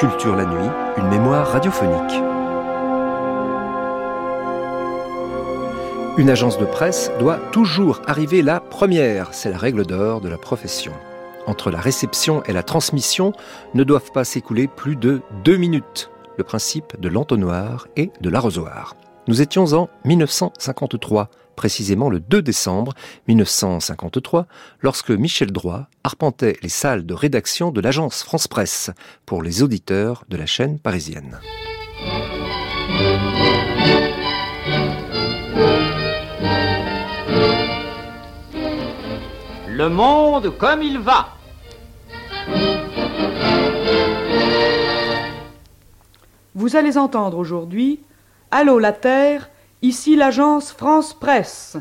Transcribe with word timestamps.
Culture 0.00 0.34
la 0.34 0.46
nuit, 0.46 0.70
une 0.96 1.08
mémoire 1.08 1.46
radiophonique. 1.48 2.22
Une 6.16 6.30
agence 6.30 6.56
de 6.56 6.64
presse 6.64 7.12
doit 7.18 7.36
toujours 7.52 8.00
arriver 8.06 8.40
la 8.40 8.60
première, 8.60 9.34
c'est 9.34 9.50
la 9.50 9.58
règle 9.58 9.84
d'or 9.84 10.22
de 10.22 10.30
la 10.30 10.38
profession. 10.38 10.92
Entre 11.46 11.70
la 11.70 11.80
réception 11.80 12.42
et 12.44 12.54
la 12.54 12.62
transmission 12.62 13.34
ne 13.74 13.84
doivent 13.84 14.10
pas 14.10 14.24
s'écouler 14.24 14.68
plus 14.68 14.96
de 14.96 15.20
deux 15.44 15.58
minutes, 15.58 16.10
le 16.38 16.44
principe 16.44 16.98
de 16.98 17.10
l'entonnoir 17.10 17.86
et 17.96 18.10
de 18.22 18.30
l'arrosoir. 18.30 18.96
Nous 19.28 19.42
étions 19.42 19.70
en 19.74 19.90
1953, 20.06 21.28
précisément 21.60 22.08
le 22.08 22.20
2 22.20 22.40
décembre 22.40 22.94
1953, 23.28 24.46
lorsque 24.80 25.10
Michel 25.10 25.52
Droit 25.52 25.88
arpentait 26.04 26.56
les 26.62 26.70
salles 26.70 27.04
de 27.04 27.12
rédaction 27.12 27.70
de 27.70 27.82
l'agence 27.82 28.22
France 28.22 28.48
Presse 28.48 28.90
pour 29.26 29.42
les 29.42 29.62
auditeurs 29.62 30.24
de 30.30 30.38
la 30.38 30.46
chaîne 30.46 30.78
parisienne. 30.78 31.38
Le 39.68 39.88
monde 39.90 40.56
comme 40.56 40.80
il 40.80 40.98
va. 40.98 41.36
Vous 46.54 46.74
allez 46.76 46.96
entendre 46.96 47.36
aujourd'hui 47.36 48.00
Allô 48.50 48.78
la 48.78 48.92
Terre, 48.92 49.50
ici 49.82 50.16
l'agence 50.16 50.72
France 50.72 51.14
Presse. 51.14 51.76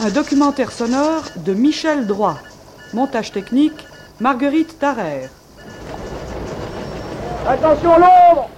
Un 0.00 0.10
documentaire 0.10 0.72
sonore 0.72 1.22
de 1.36 1.54
Michel 1.54 2.06
Droit. 2.06 2.38
Montage 2.92 3.30
technique, 3.30 3.86
Marguerite 4.20 4.78
Tarère. 4.78 5.30
Attention 7.46 7.98
l'ombre 7.98 8.48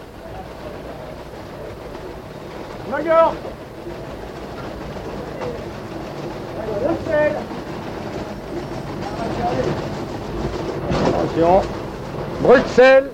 Major 2.90 3.34
Bruxelles. 12.40 13.10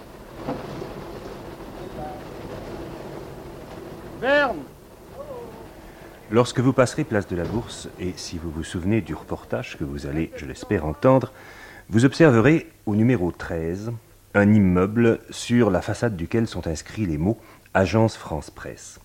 Verne 4.21 4.59
Lorsque 6.31 6.61
vous 6.61 6.75
passerez 6.75 7.05
place 7.05 7.27
de 7.29 7.37
la 7.37 7.45
Bourse, 7.45 7.89
et 7.99 8.13
si 8.17 8.37
vous 8.37 8.51
vous 8.51 8.63
souvenez 8.63 9.01
du 9.01 9.15
reportage 9.15 9.79
que 9.79 9.85
vous 9.85 10.07
allez, 10.07 10.31
je 10.37 10.45
l'espère, 10.45 10.85
entendre, 10.85 11.33
vous 11.89 12.05
observerez 12.05 12.69
au 12.85 12.95
numéro 12.95 13.33
13 13.33 13.91
un 14.35 14.53
immeuble 14.53 15.21
sur 15.31 15.71
la 15.71 15.81
façade 15.81 16.15
duquel 16.15 16.47
sont 16.47 16.67
inscrits 16.67 17.07
les 17.07 17.19
mots 17.19 17.39
Agence 17.73 18.19
France 18.19 18.51
Presse. 18.51 19.01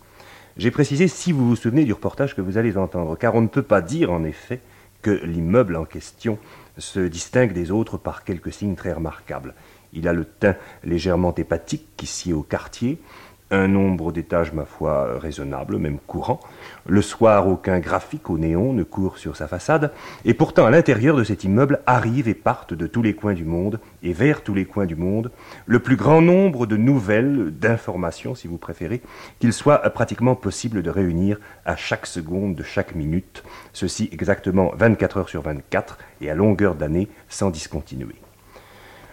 J'ai 0.58 0.72
précisé 0.72 1.08
si 1.08 1.32
vous 1.32 1.48
vous 1.48 1.56
souvenez 1.56 1.86
du 1.86 1.94
reportage 1.94 2.36
que 2.36 2.42
vous 2.42 2.58
allez 2.58 2.76
entendre, 2.76 3.18
car 3.18 3.34
on 3.36 3.42
ne 3.42 3.48
peut 3.48 3.64
pas 3.64 3.82
dire 3.82 4.12
en 4.12 4.26
effet 4.26 4.60
que 5.02 5.12
l'immeuble 5.12 5.78
en 5.78 5.86
question 5.86 6.38
se 6.78 7.00
distingue 7.00 7.54
des 7.54 7.72
autres 7.72 7.98
par 7.98 8.24
quelques 8.24 8.54
signes 8.54 8.76
très 8.76 8.94
remarquables. 8.94 9.54
Il 9.94 10.08
a 10.08 10.14
le 10.14 10.26
teint 10.26 10.56
légèrement 10.84 11.34
hépatique 11.34 11.88
qui 11.96 12.06
sied 12.06 12.34
au 12.34 12.44
quartier, 12.44 13.02
un 13.52 13.68
nombre 13.68 14.12
d'étages, 14.12 14.54
ma 14.54 14.66
foi, 14.66 15.20
raisonnable, 15.20 15.78
même 15.78 16.00
courant. 16.00 16.40
Le 16.88 17.02
soir, 17.02 17.48
aucun 17.48 17.80
graphique 17.80 18.30
au 18.30 18.38
néon 18.38 18.74
ne 18.74 18.84
court 18.84 19.18
sur 19.18 19.36
sa 19.36 19.48
façade, 19.48 19.92
et 20.24 20.34
pourtant 20.34 20.66
à 20.66 20.72
l'intérieur 20.72 21.16
de 21.16 21.24
cet 21.24 21.44
immeuble 21.44 21.82
arrivent 21.86 22.28
et 22.28 22.34
partent 22.34 22.74
de 22.74 22.88
tous 22.88 23.02
les 23.02 23.14
coins 23.14 23.34
du 23.34 23.46
monde, 23.46 23.80
et 24.04 24.14
vers 24.14 24.42
tous 24.42 24.54
les 24.54 24.66
coins 24.66 24.86
du 24.86 24.96
monde, 24.96 25.32
le 25.66 25.80
plus 25.80 25.96
grand 25.96 26.22
nombre 26.22 26.66
de 26.66 26.78
nouvelles, 26.78 27.52
d'informations, 27.52 28.36
si 28.36 28.48
vous 28.48 28.58
préférez, 28.58 29.02
qu'il 29.40 29.54
soit 29.54 29.78
pratiquement 29.92 30.36
possible 30.36 30.82
de 30.82 30.90
réunir 30.90 31.40
à 31.66 31.76
chaque 31.76 32.08
seconde 32.08 32.56
de 32.56 32.64
chaque 32.64 32.96
minute, 32.96 33.44
ceci 33.74 34.10
exactement 34.12 34.72
24 34.76 35.18
heures 35.18 35.30
sur 35.30 35.42
24, 35.42 35.98
et 36.22 36.30
à 36.30 36.36
longueur 36.36 36.76
d'année, 36.76 37.10
sans 37.30 37.52
discontinuer. 37.52 38.16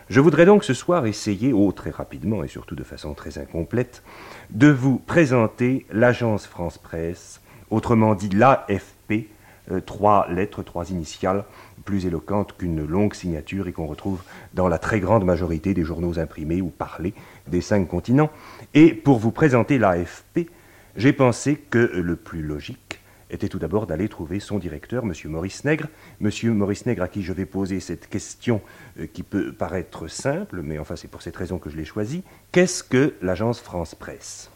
Je 0.08 0.20
voudrais 0.20 0.46
donc 0.46 0.64
ce 0.64 0.74
soir 0.74 1.06
essayer, 1.06 1.52
oh 1.52 1.72
très 1.72 1.90
rapidement 1.90 2.42
et 2.42 2.48
surtout 2.48 2.74
de 2.74 2.82
façon 2.82 3.14
très 3.14 3.38
incomplète, 3.38 4.02
de 4.50 4.68
vous 4.68 4.98
présenter 4.98 5.86
l'agence 5.90 6.46
France 6.46 6.78
Presse, 6.78 7.40
autrement 7.70 8.14
dit 8.14 8.28
l'AFP, 8.28 9.28
euh, 9.70 9.80
trois 9.80 10.26
lettres, 10.28 10.62
trois 10.62 10.90
initiales, 10.90 11.44
plus 11.84 12.06
éloquentes 12.06 12.56
qu'une 12.56 12.84
longue 12.84 13.14
signature 13.14 13.68
et 13.68 13.72
qu'on 13.72 13.86
retrouve 13.86 14.22
dans 14.54 14.68
la 14.68 14.78
très 14.78 15.00
grande 15.00 15.24
majorité 15.24 15.72
des 15.72 15.84
journaux 15.84 16.18
imprimés 16.18 16.60
ou 16.60 16.68
parlés 16.68 17.14
des 17.46 17.60
cinq 17.60 17.88
continents. 17.88 18.30
Et 18.74 18.92
pour 18.94 19.18
vous 19.18 19.30
présenter 19.30 19.78
l'AFP, 19.78 20.50
j'ai 20.96 21.12
pensé 21.12 21.56
que 21.56 21.78
le 21.78 22.16
plus 22.16 22.42
logique 22.42 22.91
était 23.32 23.48
tout 23.48 23.58
d'abord 23.58 23.86
d'aller 23.86 24.08
trouver 24.08 24.40
son 24.40 24.58
directeur, 24.58 25.04
M. 25.04 25.12
Maurice 25.24 25.64
Nègre. 25.64 25.86
M. 26.20 26.30
Maurice 26.54 26.86
Nègre, 26.86 27.02
à 27.02 27.08
qui 27.08 27.22
je 27.22 27.32
vais 27.32 27.46
poser 27.46 27.80
cette 27.80 28.08
question 28.08 28.60
euh, 29.00 29.06
qui 29.06 29.22
peut 29.22 29.52
paraître 29.52 30.06
simple, 30.08 30.60
mais 30.62 30.78
enfin 30.78 30.96
c'est 30.96 31.08
pour 31.08 31.22
cette 31.22 31.36
raison 31.36 31.58
que 31.58 31.70
je 31.70 31.76
l'ai 31.76 31.84
choisie. 31.84 32.22
Qu'est-ce 32.52 32.84
que 32.84 33.14
l'agence 33.22 33.60
France 33.60 33.94
Presse? 33.94 34.50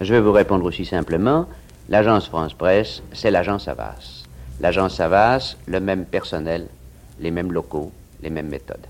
Je 0.00 0.12
vais 0.12 0.20
vous 0.20 0.32
répondre 0.32 0.64
aussi 0.64 0.84
simplement. 0.84 1.46
L'agence 1.88 2.28
France 2.28 2.54
Presse, 2.54 3.02
c'est 3.12 3.30
l'agence 3.30 3.68
Avas. 3.68 4.24
L'agence 4.60 5.00
Avas, 5.00 5.56
le 5.66 5.80
même 5.80 6.04
personnel, 6.04 6.66
les 7.20 7.30
mêmes 7.30 7.52
locaux, 7.52 7.92
les 8.22 8.30
mêmes 8.30 8.48
méthodes. 8.48 8.86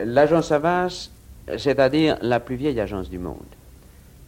L'agence 0.00 0.52
Avas, 0.52 1.10
c'est-à-dire 1.56 2.18
la 2.20 2.40
plus 2.40 2.56
vieille 2.56 2.80
agence 2.80 3.08
du 3.08 3.18
monde, 3.18 3.36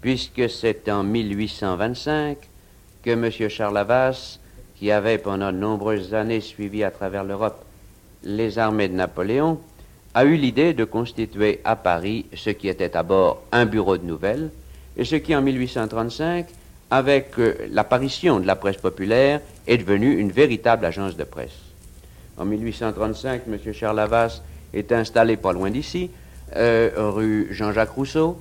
puisque 0.00 0.48
c'est 0.48 0.88
en 0.88 1.02
1825 1.02 2.38
que 3.06 3.12
M. 3.12 3.30
Charles 3.48 3.78
Havas, 3.78 4.40
qui 4.76 4.90
avait 4.90 5.18
pendant 5.18 5.52
de 5.52 5.56
nombreuses 5.56 6.12
années 6.12 6.40
suivi 6.40 6.82
à 6.82 6.90
travers 6.90 7.22
l'Europe 7.22 7.64
les 8.24 8.58
armées 8.58 8.88
de 8.88 8.94
Napoléon, 8.94 9.60
a 10.12 10.24
eu 10.24 10.34
l'idée 10.34 10.74
de 10.74 10.82
constituer 10.82 11.60
à 11.64 11.76
Paris 11.76 12.26
ce 12.34 12.50
qui 12.50 12.66
était 12.66 12.96
à 12.96 13.04
bord 13.04 13.42
un 13.52 13.64
bureau 13.64 13.96
de 13.96 14.04
nouvelles, 14.04 14.50
et 14.96 15.04
ce 15.04 15.14
qui 15.14 15.36
en 15.36 15.42
1835, 15.42 16.46
avec 16.90 17.38
euh, 17.38 17.54
l'apparition 17.70 18.40
de 18.40 18.46
la 18.46 18.56
presse 18.56 18.78
populaire, 18.78 19.40
est 19.68 19.78
devenu 19.78 20.18
une 20.18 20.32
véritable 20.32 20.84
agence 20.84 21.16
de 21.16 21.22
presse. 21.22 21.60
En 22.36 22.44
1835, 22.44 23.42
M. 23.46 23.72
Charles 23.72 24.00
Havas 24.00 24.42
est 24.74 24.90
installé 24.90 25.36
pas 25.36 25.52
loin 25.52 25.70
d'ici, 25.70 26.10
euh, 26.56 26.90
rue 26.96 27.46
Jean-Jacques 27.52 27.90
Rousseau, 27.90 28.40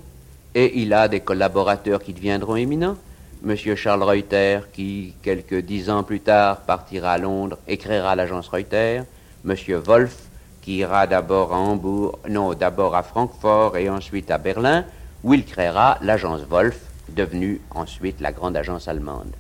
et 0.56 0.80
il 0.80 0.92
a 0.92 1.08
des 1.08 1.20
collaborateurs 1.20 2.02
qui 2.02 2.14
deviendront 2.14 2.56
éminents. 2.56 2.98
M. 3.44 3.76
Charles 3.76 4.04
Reuter, 4.04 4.60
qui, 4.74 5.14
quelques 5.22 5.62
dix 5.62 5.90
ans 5.90 6.04
plus 6.04 6.20
tard, 6.20 6.62
partira 6.62 7.14
à 7.14 7.18
Londres, 7.18 7.58
écrira 7.68 8.16
l'agence 8.16 8.48
Reuter. 8.48 9.02
M. 9.48 9.56
Wolf, 9.86 10.18
qui 10.62 10.78
ira 10.78 11.06
d'abord 11.06 11.54
à 11.54 11.58
Hambourg, 11.58 12.20
non, 12.28 12.54
d'abord 12.54 12.96
à 12.96 13.04
Francfort 13.04 13.78
et 13.78 13.90
ensuite 13.90 14.32
à 14.32 14.40
Berlin, 14.40 14.86
où 15.24 15.34
il 15.34 15.46
créera 15.46 15.98
l'agence 16.02 16.42
Wolf, 16.50 16.80
devenue 17.10 17.62
ensuite 17.72 18.20
la 18.20 18.32
grande 18.32 18.58
agence 18.58 18.88
allemande. 18.88 19.36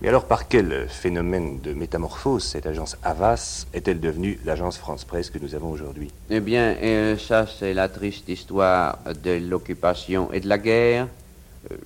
Mais 0.00 0.08
alors, 0.08 0.24
par 0.24 0.48
quel 0.48 0.88
phénomène 0.88 1.60
de 1.60 1.74
métamorphose 1.74 2.44
cette 2.44 2.66
agence 2.66 2.96
Havas 3.02 3.66
est-elle 3.74 4.00
devenue 4.00 4.38
l'agence 4.46 4.78
France 4.78 5.04
Presse 5.04 5.28
que 5.28 5.38
nous 5.38 5.54
avons 5.54 5.70
aujourd'hui? 5.70 6.10
Eh 6.30 6.40
bien, 6.40 6.76
euh, 6.82 7.18
ça, 7.18 7.46
c'est 7.46 7.74
la 7.74 7.88
triste 7.88 8.28
histoire 8.28 8.98
de 9.22 9.32
l'occupation 9.32 10.32
et 10.32 10.40
de 10.40 10.48
la 10.48 10.56
guerre 10.56 11.06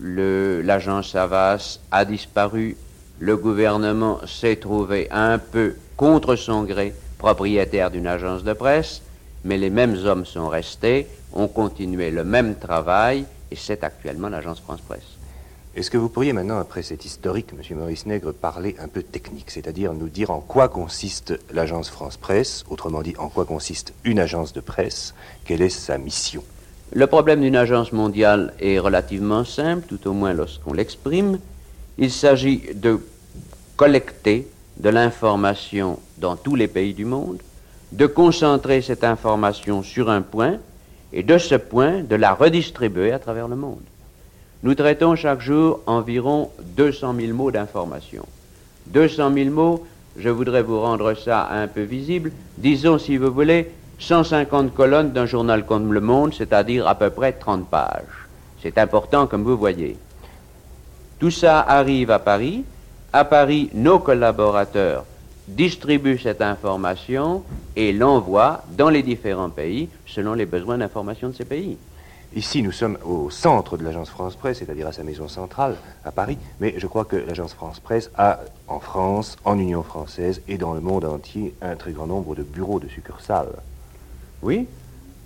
l'agence 0.01 1.15
Havas 1.15 1.81
a 1.91 2.05
disparu, 2.05 2.77
le 3.19 3.37
gouvernement 3.37 4.21
s'est 4.27 4.57
trouvé 4.57 5.09
un 5.11 5.39
peu 5.39 5.77
contre 5.97 6.37
son 6.37 6.65
gré 6.65 6.95
propriétaire 7.19 7.91
d'une 7.91 8.07
agence 8.07 8.45
de 8.45 8.53
presse, 8.53 9.03
mais 9.45 9.59
les 9.59 9.71
mêmes 9.71 9.97
hommes 10.05 10.25
sont 10.25 10.49
restés, 10.49 11.07
ont 11.33 11.49
continué 11.49 12.11
le 12.11 12.25
même 12.25 12.57
travail, 12.57 13.25
et 13.51 13.57
c'est 13.57 13.85
actuellement 13.85 14.29
l'agence 14.29 14.61
France 14.61 14.81
Presse. 14.81 15.19
Est-ce 15.77 15.91
que 15.91 15.99
vous 15.99 16.09
pourriez 16.09 16.33
maintenant, 16.33 16.59
après 16.59 16.83
cet 16.83 17.05
historique, 17.05 17.49
M. 17.53 17.79
Maurice 17.79 18.07
Nègre, 18.07 18.33
parler 18.33 18.77
un 18.79 18.87
peu 18.87 19.03
technique, 19.03 19.51
c'est-à-dire 19.51 19.93
nous 19.93 20.09
dire 20.09 20.31
en 20.31 20.41
quoi 20.41 20.69
consiste 20.69 21.39
l'agence 21.53 21.89
France 21.89 22.17
Presse, 22.17 22.65
autrement 22.71 23.03
dit 23.03 23.15
en 23.19 23.29
quoi 23.29 23.45
consiste 23.45 23.93
une 24.05 24.21
agence 24.21 24.53
de 24.53 24.61
presse, 24.61 25.15
quelle 25.45 25.63
est 25.63 25.71
sa 25.71 25.99
mission? 25.99 26.45
Le 26.93 27.07
problème 27.07 27.41
d'une 27.41 27.57
agence 27.57 27.93
mondiale 27.93 28.53
est 28.61 28.79
relativement 28.79 29.45
simple, 29.45 29.87
tout 29.89 30.07
au 30.09 30.13
moins 30.13 30.33
lorsqu'on 30.33 30.73
l'exprime. 30.73 31.39
Il 31.99 32.11
s'agit 32.11 32.63
de 32.75 33.01
collecter 33.77 34.49
de 34.77 34.89
l'information 34.89 35.99
dans 36.19 36.37
tous 36.37 36.55
les 36.55 36.69
pays 36.69 36.95
du 36.95 37.05
monde, 37.05 37.39
de 37.93 38.07
concentrer 38.07 38.83
cette 38.83 39.05
information 39.05 39.83
sur 39.83 40.11
un 40.11 40.23
point 40.23 40.59
et 41.13 41.23
de 41.23 41.39
ce 41.39 41.55
point 41.55 42.03
de 42.03 42.17
la 42.17 42.35
redistribuer 42.35 43.13
à 43.13 43.19
travers 43.19 43.49
le 43.49 43.57
monde. 43.57 43.83
Nous 44.63 44.75
traitons 44.75 45.15
chaque 45.15 45.41
jour 45.41 45.81
environ 45.87 46.51
200 46.77 47.15
000 47.21 47.33
mots 47.35 47.51
d'information. 47.51 48.25
200 48.87 49.33
000 49.35 49.51
mots, 49.51 49.87
je 50.17 50.29
voudrais 50.29 50.63
vous 50.63 50.81
rendre 50.81 51.15
ça 51.15 51.49
un 51.51 51.69
peu 51.69 51.83
visible. 51.83 52.33
Disons, 52.59 52.99
si 52.99 53.17
vous 53.17 53.31
voulez, 53.33 53.71
150 53.99 54.75
colonnes 54.75 55.13
d'un 55.13 55.27
journal 55.27 55.65
comme 55.65 55.93
Le 55.93 56.01
Monde, 56.01 56.35
c'est-à-dire 56.35 56.87
à 56.87 56.95
peu 56.95 57.11
près 57.11 57.33
30 57.33 57.69
pages. 57.69 58.29
C'est 58.63 58.79
important, 58.79 59.27
comme 59.27 59.45
vous 59.45 59.57
voyez. 59.57 59.97
Tout 61.19 61.31
ça 61.31 61.61
arrive 61.61 62.11
à 62.11 62.19
Paris. 62.19 62.65
À 63.13 63.25
Paris, 63.25 63.71
nos 63.75 63.99
collaborateurs 63.99 65.05
distribuent 65.47 66.19
cette 66.19 66.43
information 66.43 67.43
et 67.77 67.93
l'envoient 67.93 68.63
dans 68.77 68.89
les 68.89 69.03
différents 69.03 69.51
pays 69.51 69.89
selon 70.07 70.35
les 70.35 70.47
besoins 70.47 70.79
d'information 70.79 71.29
de 71.29 71.35
ces 71.35 71.45
pays. 71.45 71.77
Ici, 72.35 72.63
nous 72.63 72.73
sommes 72.73 72.99
au 73.05 73.31
centre 73.31 73.77
de 73.77 73.85
l'agence 73.85 74.11
France 74.11 74.35
Presse, 74.35 74.59
c'est-à-dire 74.59 74.89
à 74.89 74.93
sa 74.93 75.05
maison 75.05 75.29
centrale, 75.29 75.77
à 76.05 76.11
Paris. 76.11 76.37
Mais 76.59 76.75
je 76.79 76.87
crois 76.89 77.05
que 77.05 77.15
l'agence 77.15 77.55
France 77.55 77.79
Presse 77.79 78.11
a, 78.17 78.41
en 78.67 78.81
France, 78.81 79.37
en 79.45 79.57
Union 79.57 79.85
française 79.85 80.43
et 80.49 80.59
dans 80.59 80.75
le 80.75 80.81
monde 80.81 81.05
entier, 81.05 81.55
un 81.63 81.77
très 81.77 81.93
grand 81.93 82.09
nombre 82.09 82.35
de 82.35 82.43
bureaux 82.43 82.81
de 82.81 82.89
succursales. 82.89 83.53
Oui. 84.45 84.67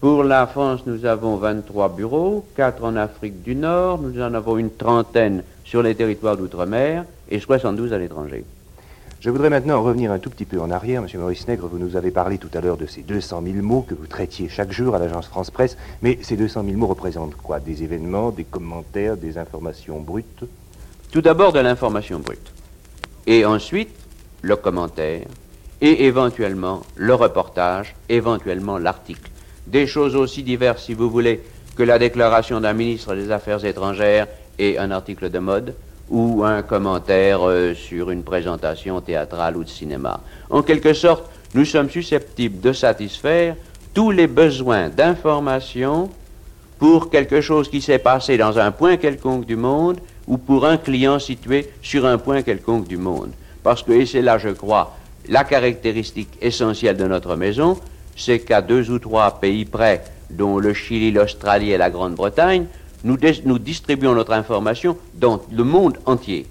Pour 0.00 0.22
la 0.22 0.46
France, 0.46 0.82
nous 0.86 1.04
avons 1.04 1.36
23 1.38 1.88
bureaux, 1.88 2.46
4 2.54 2.84
en 2.84 2.94
Afrique 2.94 3.42
du 3.42 3.56
Nord, 3.56 3.98
nous 4.00 4.22
en 4.22 4.32
avons 4.32 4.58
une 4.58 4.70
trentaine 4.70 5.42
sur 5.64 5.82
les 5.82 5.96
territoires 5.96 6.36
d'outre-mer 6.36 7.04
et 7.28 7.40
72 7.40 7.92
à 7.92 7.98
l'étranger. 7.98 8.44
Je 9.18 9.30
voudrais 9.30 9.50
maintenant 9.50 9.82
revenir 9.82 10.12
un 10.12 10.20
tout 10.20 10.30
petit 10.30 10.44
peu 10.44 10.60
en 10.60 10.70
arrière. 10.70 11.02
Monsieur 11.02 11.18
Maurice 11.18 11.48
Nègre, 11.48 11.66
vous 11.66 11.80
nous 11.80 11.96
avez 11.96 12.12
parlé 12.12 12.38
tout 12.38 12.50
à 12.54 12.60
l'heure 12.60 12.76
de 12.76 12.86
ces 12.86 13.02
200 13.02 13.42
000 13.44 13.56
mots 13.56 13.82
que 13.82 13.94
vous 13.96 14.06
traitiez 14.06 14.48
chaque 14.48 14.70
jour 14.70 14.94
à 14.94 15.00
l'agence 15.00 15.26
France 15.26 15.50
Presse. 15.50 15.76
Mais 16.00 16.20
ces 16.22 16.36
200 16.36 16.62
000 16.64 16.76
mots 16.76 16.86
représentent 16.86 17.34
quoi? 17.34 17.58
Des 17.58 17.82
événements, 17.82 18.30
des 18.30 18.44
commentaires, 18.44 19.16
des 19.16 19.36
informations 19.36 19.98
brutes? 19.98 20.44
Tout 21.10 21.22
d'abord 21.22 21.52
de 21.52 21.58
l'information 21.58 22.20
brute. 22.20 22.52
Et 23.26 23.44
ensuite, 23.44 23.90
le 24.42 24.54
commentaire. 24.54 25.26
Et 25.80 26.06
éventuellement, 26.06 26.82
le 26.96 27.14
reportage, 27.14 27.94
éventuellement 28.08 28.78
l'article. 28.78 29.30
Des 29.66 29.86
choses 29.86 30.16
aussi 30.16 30.42
diverses, 30.42 30.84
si 30.84 30.94
vous 30.94 31.08
voulez, 31.08 31.40
que 31.76 31.82
la 31.82 31.98
déclaration 31.98 32.60
d'un 32.60 32.72
ministre 32.72 33.14
des 33.14 33.30
Affaires 33.30 33.64
étrangères 33.64 34.26
et 34.58 34.78
un 34.78 34.90
article 34.90 35.30
de 35.30 35.38
mode 35.38 35.74
ou 36.10 36.42
un 36.42 36.62
commentaire 36.62 37.46
euh, 37.46 37.74
sur 37.74 38.10
une 38.10 38.22
présentation 38.22 39.00
théâtrale 39.00 39.56
ou 39.56 39.64
de 39.64 39.68
cinéma. 39.68 40.20
En 40.50 40.62
quelque 40.62 40.94
sorte, 40.94 41.30
nous 41.54 41.64
sommes 41.64 41.90
susceptibles 41.90 42.60
de 42.60 42.72
satisfaire 42.72 43.56
tous 43.94 44.10
les 44.10 44.26
besoins 44.26 44.88
d'information 44.88 46.10
pour 46.78 47.10
quelque 47.10 47.40
chose 47.40 47.68
qui 47.68 47.80
s'est 47.80 47.98
passé 47.98 48.36
dans 48.36 48.58
un 48.58 48.70
point 48.70 48.96
quelconque 48.96 49.44
du 49.44 49.56
monde 49.56 49.98
ou 50.26 50.38
pour 50.38 50.66
un 50.66 50.76
client 50.76 51.18
situé 51.18 51.70
sur 51.82 52.06
un 52.06 52.18
point 52.18 52.42
quelconque 52.42 52.86
du 52.86 52.96
monde. 52.96 53.30
Parce 53.62 53.82
que, 53.82 53.92
et 53.92 54.06
c'est 54.06 54.22
là, 54.22 54.38
je 54.38 54.50
crois, 54.50 54.96
la 55.28 55.44
caractéristique 55.44 56.38
essentielle 56.40 56.96
de 56.96 57.06
notre 57.06 57.36
maison, 57.36 57.78
c'est 58.16 58.40
qu'à 58.40 58.62
deux 58.62 58.90
ou 58.90 58.98
trois 58.98 59.40
pays 59.40 59.64
près, 59.64 60.02
dont 60.30 60.58
le 60.58 60.74
Chili, 60.74 61.10
l'Australie 61.10 61.70
et 61.70 61.78
la 61.78 61.90
Grande-Bretagne, 61.90 62.66
nous, 63.04 63.58
distribuons 63.58 64.14
notre 64.14 64.32
information 64.32 64.96
dans 65.14 65.40
le 65.52 65.64
monde 65.64 65.98
entier. 66.04 66.46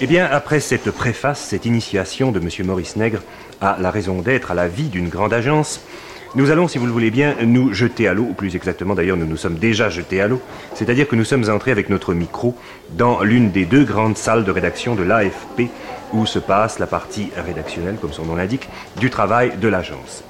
Eh 0.00 0.06
bien, 0.06 0.26
après 0.30 0.60
cette 0.60 0.90
préface, 0.90 1.40
cette 1.40 1.66
initiation 1.66 2.30
de 2.30 2.40
M. 2.40 2.48
Maurice 2.66 2.96
Nègre 2.96 3.20
à 3.60 3.76
la 3.80 3.90
raison 3.90 4.20
d'être, 4.20 4.50
à 4.50 4.54
la 4.54 4.68
vie 4.68 4.88
d'une 4.88 5.08
grande 5.08 5.32
agence, 5.32 5.80
nous 6.36 6.50
allons, 6.50 6.66
si 6.66 6.78
vous 6.78 6.86
le 6.86 6.92
voulez 6.92 7.12
bien, 7.12 7.36
nous 7.42 7.72
jeter 7.72 8.08
à 8.08 8.14
l'eau, 8.14 8.26
ou 8.30 8.32
plus 8.32 8.56
exactement 8.56 8.94
d'ailleurs, 8.94 9.16
nous 9.16 9.26
nous 9.26 9.36
sommes 9.36 9.54
déjà 9.54 9.88
jetés 9.88 10.20
à 10.20 10.26
l'eau, 10.26 10.40
c'est-à-dire 10.74 11.06
que 11.06 11.14
nous 11.14 11.24
sommes 11.24 11.48
entrés 11.48 11.70
avec 11.70 11.88
notre 11.90 12.12
micro 12.12 12.56
dans 12.90 13.22
l'une 13.22 13.52
des 13.52 13.64
deux 13.66 13.84
grandes 13.84 14.16
salles 14.16 14.44
de 14.44 14.50
rédaction 14.50 14.96
de 14.96 15.04
l'AFP, 15.04 15.70
où 16.12 16.26
se 16.26 16.40
passe 16.40 16.80
la 16.80 16.88
partie 16.88 17.30
rédactionnelle, 17.36 17.98
comme 18.00 18.12
son 18.12 18.24
nom 18.24 18.34
l'indique, 18.34 18.68
du 18.98 19.10
travail 19.10 19.52
de 19.60 19.68
l'agence. 19.68 20.24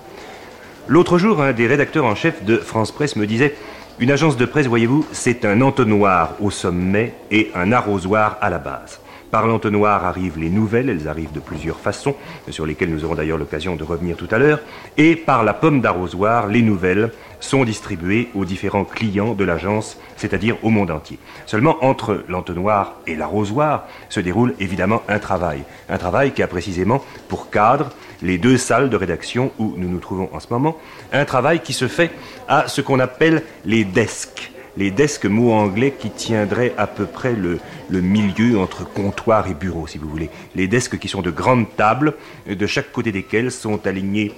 L'autre 0.89 1.17
jour, 1.17 1.41
un 1.41 1.53
des 1.53 1.67
rédacteurs 1.67 2.05
en 2.05 2.15
chef 2.15 2.45
de 2.45 2.59
France 2.59 2.93
Presse 2.93 3.17
me 3.17 3.27
disait 3.27 3.55
Une 3.99 4.11
agence 4.11 4.37
de 4.37 4.45
presse, 4.45 4.67
voyez-vous, 4.67 5.07
c'est 5.13 5.47
un 5.47 5.63
entonnoir 5.63 6.35
au 6.41 6.51
sommet 6.51 7.15
et 7.31 7.51
un 7.55 7.73
arrosoir 7.73 8.37
à 8.43 8.51
la 8.51 8.59
base. 8.59 9.01
Par 9.35 9.49
l'entonnoir 9.49 10.05
arrivent 10.05 10.39
les 10.39 10.49
nouvelles, 10.49 10.89
elles 10.89 11.09
arrivent 11.09 11.33
de 11.33 11.41
plusieurs 11.41 11.81
façons, 11.81 12.15
sur 12.51 12.67
lesquelles 12.67 12.91
nous 12.91 13.05
aurons 13.05 13.17
d'ailleurs 13.17 13.37
l'occasion 13.37 13.75
de 13.75 13.83
revenir 13.83 14.17
tout 14.17 14.29
à 14.31 14.39
l'heure, 14.39 14.61
et 14.97 15.17
par 15.17 15.43
la 15.43 15.53
pomme 15.53 15.81
d'arrosoir, 15.81 16.47
les 16.47 16.63
nouvelles 16.63 17.11
sont 17.41 17.65
distribuées 17.65 18.29
aux 18.37 18.45
différents 18.45 18.85
clients 18.85 19.35
de 19.35 19.43
l'agence, 19.43 19.99
c'est-à-dire 20.17 20.57
au 20.63 20.71
monde 20.71 20.93
entier. 20.93 21.19
Seulement, 21.47 21.85
entre 21.85 22.23
l'entonnoir 22.29 22.95
et 23.09 23.17
l'arrosoir 23.17 23.89
se 24.09 24.21
déroule 24.21 24.55
évidemment 24.61 25.03
un 25.09 25.19
travail. 25.19 25.65
Un 25.89 25.99
travail 25.99 26.31
qui 26.31 26.45
a 26.45 26.47
précisément 26.47 27.03
pour 27.27 27.51
cadre 27.51 27.91
les 28.23 28.39
deux 28.39 28.57
salles 28.57 28.89
de 28.89 28.97
rédaction 28.97 29.51
où 29.59 29.75
nous 29.77 29.89
nous 29.89 29.99
trouvons 29.99 30.29
en 30.33 30.39
ce 30.39 30.47
moment. 30.51 30.77
Un 31.13 31.25
travail 31.25 31.59
qui 31.59 31.73
se 31.73 31.89
fait 31.89 32.13
à 32.47 32.69
ce 32.69 32.81
qu'on 32.81 33.01
appelle 33.01 33.43
les 33.65 33.83
desks 33.83 34.54
les 34.77 34.91
desks, 34.91 35.27
mots 35.27 35.53
anglais 35.53 35.95
qui 35.99 36.11
tiendraient 36.11 36.75
à 36.77 36.87
peu 36.87 37.07
près 37.07 37.35
le, 37.35 37.61
milieu 37.91 38.59
entre 38.59 38.85
comptoir 38.85 39.49
et 39.49 39.55
bureau, 39.55 39.87
si 39.87 39.99
vous 39.99 40.09
voulez. 40.09 40.31
Les 40.55 40.67
desks 40.67 40.99
qui 40.99 41.09
sont 41.09 41.23
de 41.23 41.31
grandes 41.31 41.75
tables, 41.77 42.15
de 42.49 42.67
chaque 42.67 42.93
côté 42.93 43.13
desquelles 43.13 43.53
sont 43.53 43.87
alignés 43.87 44.33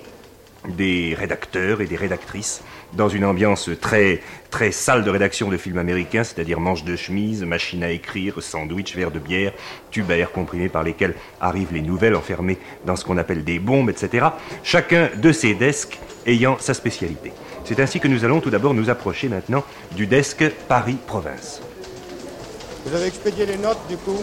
des 0.68 1.14
rédacteurs 1.16 1.80
et 1.80 1.86
des 1.86 1.96
rédactrices 1.96 2.62
dans 2.92 3.08
une 3.08 3.24
ambiance 3.24 3.70
très, 3.80 4.20
très 4.50 4.70
de 4.70 5.10
rédaction 5.10 5.48
de 5.48 5.56
films 5.56 5.78
américains, 5.78 6.24
c'est-à-dire 6.24 6.60
manches 6.60 6.84
de 6.84 6.96
chemise, 6.96 7.42
machine 7.44 7.82
à 7.82 7.90
écrire, 7.90 8.42
sandwich, 8.42 8.94
verre 8.94 9.10
de 9.10 9.18
bière, 9.18 9.52
tubes 9.90 10.10
à 10.10 10.16
air 10.16 10.32
comprimé 10.32 10.68
par 10.68 10.82
lesquels 10.82 11.14
arrivent 11.40 11.72
les 11.72 11.82
nouvelles 11.82 12.14
enfermées 12.14 12.58
dans 12.84 12.96
ce 12.96 13.04
qu'on 13.04 13.18
appelle 13.18 13.44
des 13.44 13.58
bombes, 13.58 13.90
etc. 13.90 14.28
Chacun 14.62 15.10
de 15.16 15.32
ces 15.32 15.54
desks 15.54 15.98
ayant 16.26 16.56
sa 16.58 16.74
spécialité. 16.74 17.32
C'est 17.64 17.80
ainsi 17.80 18.00
que 18.00 18.08
nous 18.08 18.24
allons 18.24 18.40
tout 18.40 18.50
d'abord 18.50 18.74
nous 18.74 18.90
approcher 18.90 19.28
maintenant 19.28 19.64
du 19.92 20.06
desk 20.06 20.48
Paris-Province. 20.68 21.60
Vous 22.84 22.94
avez 22.94 23.06
expédié 23.06 23.46
les 23.46 23.56
notes 23.56 23.80
du 23.88 23.96
coup? 23.96 24.20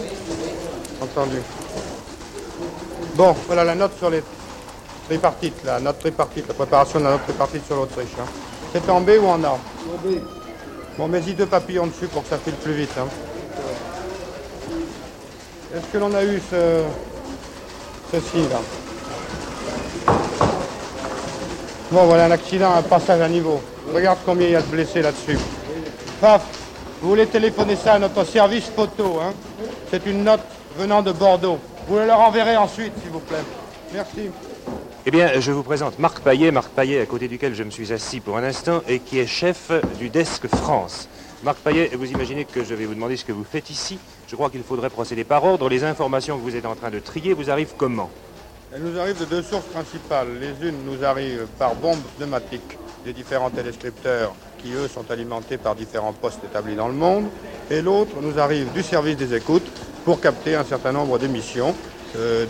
Entendu. 1.00 1.36
Bon, 3.14 3.36
voilà 3.46 3.64
la 3.64 3.74
note 3.74 3.96
sur 3.98 4.08
les 4.10 4.22
tripartites, 5.08 5.62
la 5.64 5.78
note 5.80 5.98
tripartite, 5.98 6.48
la 6.48 6.54
préparation 6.54 6.98
de 6.98 7.04
la 7.04 7.10
note 7.10 7.24
tripartite 7.24 7.66
sur 7.66 7.76
l'Autriche. 7.76 8.08
Hein. 8.18 8.24
C'est 8.74 8.90
en 8.90 9.00
B 9.00 9.10
ou 9.22 9.28
en 9.28 9.44
A 9.44 9.50
En 9.50 9.58
B. 10.04 10.18
Bon, 10.98 11.06
mets-y 11.06 11.34
deux 11.34 11.46
papillons 11.46 11.86
dessus 11.86 12.08
pour 12.08 12.24
que 12.24 12.28
ça 12.28 12.38
file 12.38 12.54
plus 12.54 12.72
vite. 12.72 12.90
Hein. 12.98 13.06
Est-ce 15.72 15.86
que 15.92 15.98
l'on 15.98 16.12
a 16.12 16.24
eu 16.24 16.42
ce... 16.50 16.82
ceci 18.10 18.48
là? 18.48 18.60
Bon, 21.92 22.04
voilà 22.06 22.24
un 22.24 22.30
accident, 22.32 22.74
un 22.74 22.82
passage 22.82 23.20
à 23.20 23.28
niveau. 23.28 23.60
Regarde 23.94 24.18
combien 24.26 24.48
il 24.48 24.52
y 24.54 24.56
a 24.56 24.62
de 24.62 24.66
blessés 24.66 25.02
là-dessus. 25.02 25.38
Paf, 26.20 26.42
vous 27.00 27.10
voulez 27.10 27.26
téléphoner 27.26 27.76
ça 27.76 27.92
à 27.92 27.98
notre 28.00 28.24
service 28.24 28.66
photo, 28.74 29.20
hein? 29.22 29.34
C'est 29.92 30.04
une 30.06 30.24
note 30.24 30.40
venant 30.76 31.00
de 31.00 31.12
Bordeaux. 31.12 31.60
Vous 31.86 31.98
le 31.98 32.06
leur 32.06 32.18
enverrez 32.18 32.56
ensuite, 32.56 32.92
s'il 33.00 33.12
vous 33.12 33.20
plaît. 33.20 33.44
Merci. 33.92 34.30
Eh 35.06 35.10
bien, 35.10 35.38
je 35.38 35.52
vous 35.52 35.62
présente 35.62 35.98
Marc 35.98 36.20
Paillet, 36.20 36.50
Marc 36.50 36.70
Paillet 36.70 36.98
à 36.98 37.04
côté 37.04 37.28
duquel 37.28 37.54
je 37.54 37.62
me 37.62 37.68
suis 37.68 37.92
assis 37.92 38.20
pour 38.20 38.38
un 38.38 38.42
instant 38.42 38.82
et 38.88 39.00
qui 39.00 39.18
est 39.18 39.26
chef 39.26 39.70
du 39.98 40.08
desk 40.08 40.46
France. 40.48 41.10
Marc 41.42 41.58
Paillet, 41.58 41.90
vous 41.92 42.10
imaginez 42.10 42.46
que 42.46 42.64
je 42.64 42.74
vais 42.74 42.86
vous 42.86 42.94
demander 42.94 43.18
ce 43.18 43.26
que 43.26 43.32
vous 43.32 43.44
faites 43.44 43.68
ici. 43.68 43.98
Je 44.26 44.34
crois 44.34 44.48
qu'il 44.48 44.62
faudrait 44.62 44.88
procéder 44.88 45.24
par 45.24 45.44
ordre. 45.44 45.68
Les 45.68 45.84
informations 45.84 46.38
que 46.38 46.42
vous 46.42 46.56
êtes 46.56 46.64
en 46.64 46.74
train 46.74 46.90
de 46.90 47.00
trier 47.00 47.34
vous 47.34 47.50
arrivent 47.50 47.74
comment? 47.76 48.08
Elles 48.74 48.80
nous 48.80 48.98
arrivent 48.98 49.20
de 49.20 49.26
deux 49.26 49.42
sources 49.42 49.66
principales. 49.66 50.28
Les 50.40 50.66
unes 50.66 50.78
nous 50.86 51.04
arrivent 51.04 51.48
par 51.58 51.74
bombes 51.74 52.00
pneumatiques 52.16 52.78
des 53.04 53.12
différents 53.12 53.50
téléscripteurs 53.50 54.34
qui, 54.56 54.72
eux, 54.72 54.88
sont 54.88 55.10
alimentés 55.10 55.58
par 55.58 55.74
différents 55.74 56.14
postes 56.14 56.42
établis 56.44 56.76
dans 56.76 56.88
le 56.88 56.94
monde. 56.94 57.26
Et 57.70 57.82
l'autre 57.82 58.16
nous 58.22 58.38
arrive 58.38 58.72
du 58.72 58.82
service 58.82 59.18
des 59.18 59.34
écoutes 59.34 59.70
pour 60.06 60.18
capter 60.22 60.54
un 60.54 60.64
certain 60.64 60.92
nombre 60.92 61.18
d'émissions 61.18 61.74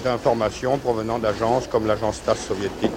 d'informations 0.03 0.79
provenant 0.79 1.19
d'agences 1.19 1.67
comme 1.67 1.87
l'agence 1.87 2.23
TAS 2.23 2.35
soviétique, 2.35 2.91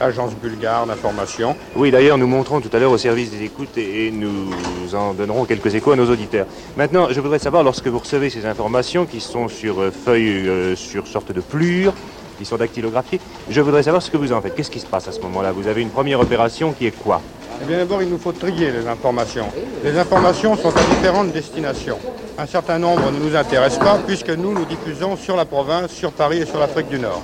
l'agence 0.00 0.34
bulgare 0.34 0.86
d'information. 0.86 1.56
Oui, 1.74 1.90
d'ailleurs, 1.90 2.18
nous 2.18 2.26
montrons 2.26 2.60
tout 2.60 2.70
à 2.72 2.78
l'heure 2.78 2.92
au 2.92 2.98
service 2.98 3.30
des 3.30 3.42
écoutes 3.42 3.76
et, 3.76 4.10
nous 4.10 4.94
en 4.94 5.14
donnerons 5.14 5.44
quelques 5.44 5.74
échos 5.74 5.92
à 5.92 5.96
nos 5.96 6.10
auditeurs. 6.10 6.46
Maintenant, 6.76 7.08
je 7.10 7.20
voudrais 7.20 7.38
savoir, 7.38 7.62
lorsque 7.62 7.86
vous 7.86 7.98
recevez 7.98 8.30
ces 8.30 8.46
informations 8.46 9.06
qui 9.06 9.20
sont 9.20 9.48
sur 9.48 9.80
euh, 9.80 9.90
feuilles, 9.90 10.48
euh, 10.48 10.76
sur 10.76 11.06
sorte 11.06 11.32
de 11.32 11.40
plures, 11.40 11.92
qui 12.38 12.44
sont 12.44 12.56
dactylographiés. 12.56 13.20
Je 13.50 13.60
voudrais 13.60 13.82
savoir 13.82 14.02
ce 14.02 14.10
que 14.10 14.16
vous 14.16 14.32
en 14.32 14.40
faites. 14.40 14.54
Qu'est-ce 14.54 14.70
qui 14.70 14.80
se 14.80 14.86
passe 14.86 15.08
à 15.08 15.12
ce 15.12 15.20
moment-là? 15.20 15.52
Vous 15.52 15.68
avez 15.68 15.82
une 15.82 15.90
première 15.90 16.20
opération 16.20 16.72
qui 16.72 16.86
est 16.86 16.90
quoi? 16.90 17.20
Eh 17.62 17.64
bien 17.64 17.78
d'abord, 17.78 18.02
il 18.02 18.08
nous 18.08 18.18
faut 18.18 18.32
trier 18.32 18.70
les 18.70 18.86
informations. 18.86 19.46
Les 19.82 19.98
informations 19.98 20.56
sont 20.56 20.68
à 20.68 20.82
différentes 20.84 21.32
destinations. 21.32 21.98
Un 22.38 22.46
certain 22.46 22.78
nombre 22.78 23.10
ne 23.10 23.18
nous 23.18 23.34
intéressent 23.34 23.82
pas 23.82 23.98
puisque 24.06 24.30
nous, 24.30 24.52
nous 24.52 24.66
diffusons 24.66 25.16
sur 25.16 25.36
la 25.36 25.46
province, 25.46 25.90
sur 25.90 26.12
Paris 26.12 26.38
et 26.38 26.46
sur 26.46 26.58
l'Afrique 26.58 26.88
du 26.88 26.98
Nord. 26.98 27.22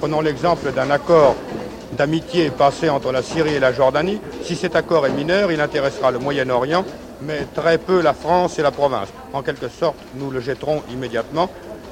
Prenons 0.00 0.20
l'exemple 0.20 0.72
d'un 0.72 0.90
accord 0.90 1.36
d'amitié 1.96 2.50
passé 2.50 2.88
entre 2.88 3.12
la 3.12 3.22
Syrie 3.22 3.54
et 3.54 3.60
la 3.60 3.72
Jordanie. 3.72 4.20
Si 4.42 4.56
cet 4.56 4.74
accord 4.74 5.06
est 5.06 5.12
mineur, 5.12 5.52
il 5.52 5.60
intéressera 5.60 6.10
le 6.10 6.18
Moyen-Orient, 6.18 6.84
mais 7.22 7.46
très 7.54 7.78
peu 7.78 8.02
la 8.02 8.14
France 8.14 8.58
et 8.58 8.62
la 8.62 8.72
province. 8.72 9.08
En 9.32 9.42
quelque 9.42 9.68
sorte, 9.68 9.98
nous 10.16 10.30
le 10.30 10.40
jetterons 10.40 10.82
immédiatement. 10.90 11.48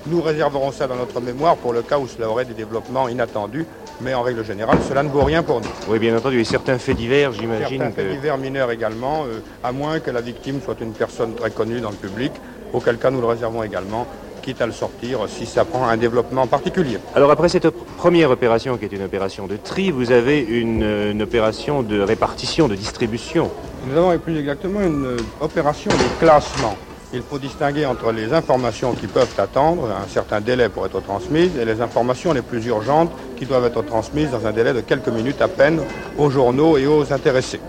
Nous 0.07 0.23
réserverons 0.23 0.73
ça 0.73 0.87
dans 0.87 0.97
notre 0.97 1.21
mémoire 1.21 1.57
pour 1.57 1.73
le 1.73 1.83
cas 1.83 1.99
où 1.99 2.07
cela 2.07 2.29
aurait 2.29 2.47
des 2.47 2.55
développements 2.55 3.09
inattendus, 3.09 3.67
mais 4.01 4.15
en 4.15 4.23
règle 4.23 4.45
générale, 4.45 4.79
cela 4.89 5.03
ne 5.03 5.11
vaut 5.11 5.25
rien 5.25 5.43
pour 5.43 5.61
nous. 5.61 5.67
Oui, 5.89 5.99
bien 5.99 6.17
entendu, 6.17 6.41
et 6.41 6.45
certains 6.45 6.79
faits 6.79 6.97
divers, 6.97 7.33
j'imagine. 7.33 7.79
Certains 7.83 7.93
faits 7.95 8.11
divers 8.11 8.39
mineurs 8.39 8.71
également, 8.71 9.25
euh, 9.25 9.41
à 9.63 9.73
moins 9.73 10.01
que 10.01 10.11
la 10.11 10.23
victime 10.23 10.61
soit 10.65 10.81
une 10.81 10.93
personne 10.93 11.35
très 11.35 11.51
connue 11.51 11.81
dans 11.81 11.91
le 11.91 11.97
public, 11.97 12.33
auquel 12.73 12.97
cas 12.97 13.11
nous 13.11 13.21
le 13.21 13.27
réservons 13.27 13.63
également 13.63 14.07
quitte 14.41 14.63
à 14.63 14.67
le 14.67 14.73
sortir 14.73 15.29
si 15.29 15.45
ça 15.45 15.67
prend 15.67 15.87
un 15.87 15.99
développement 15.99 16.47
particulier. 16.47 16.97
Alors 17.15 17.31
après 17.31 17.51
cette 17.51 17.69
première 17.99 18.31
opération 18.31 18.79
qui 18.79 18.87
est 18.87 18.93
une 18.93 19.03
opération 19.03 19.47
de 19.47 19.57
tri, 19.57 19.91
vous 19.91 20.13
avez 20.13 20.41
une, 20.41 20.83
une 20.83 21.21
opération 21.21 21.83
de 21.83 22.01
répartition, 22.01 22.67
de 22.67 22.75
distribution. 22.75 23.51
Nous 23.87 23.97
avons 23.99 24.19
plus 24.19 24.39
exactement 24.39 24.81
une 24.81 25.19
opération 25.43 25.91
de 25.91 26.25
classement. 26.25 26.75
Il 27.13 27.23
faut 27.23 27.39
distinguer 27.39 27.87
entre 27.87 28.13
les 28.13 28.33
informations 28.33 28.95
qui 28.95 29.09
peuvent 29.09 29.35
attendre 29.37 29.91
un 29.91 30.07
certain 30.07 30.41
délai 30.41 30.69
pour 30.69 30.87
être 30.87 31.01
transmises 31.01 31.57
et 31.57 31.65
les 31.65 31.81
informations 31.81 32.33
les 32.33 32.43
plus 32.43 32.65
urgentes 32.67 33.11
qui 33.37 33.47
doivent 33.47 33.65
être 33.65 33.83
transmises 33.83 34.31
dans 34.31 34.47
un 34.47 34.53
délai 34.53 34.73
de 34.73 34.81
quelques 34.81 35.09
minutes 35.09 35.43
à 35.43 35.49
peine 35.49 35.81
aux 36.19 36.31
journaux 36.31 36.79
et 36.79 36.87
aux 36.87 37.13
intéressés. 37.13 37.61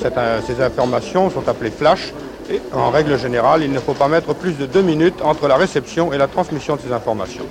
ces 0.00 0.60
informations 0.62 1.30
sont 1.30 1.48
appelées 1.48 1.72
flash 1.72 2.14
et 2.48 2.60
en 2.72 2.90
règle 2.90 3.18
générale, 3.18 3.62
il 3.64 3.72
ne 3.72 3.80
faut 3.80 3.94
pas 3.94 4.06
mettre 4.08 4.34
plus 4.34 4.56
de 4.56 4.66
deux 4.66 4.82
minutes 4.82 5.20
entre 5.22 5.48
la 5.48 5.56
réception 5.56 6.12
et 6.12 6.18
la 6.18 6.28
transmission 6.28 6.76
de 6.76 6.80
ces 6.80 6.92
informations. 6.92 7.46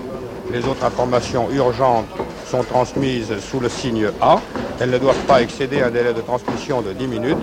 Les 0.53 0.67
autres 0.67 0.86
informations 0.86 1.50
urgentes 1.51 2.05
sont 2.45 2.63
transmises 2.63 3.39
sous 3.39 3.60
le 3.60 3.69
signe 3.69 4.10
A. 4.22 4.39
Elles 4.79 4.91
ne 4.91 4.98
doivent 5.00 5.25
pas 5.25 5.41
excéder 5.41 5.81
un 5.81 5.89
délai 5.89 6.13
de 6.13 6.22
transmission 6.22 6.81
de 6.81 6.93
10 6.93 7.07
minutes. 7.07 7.38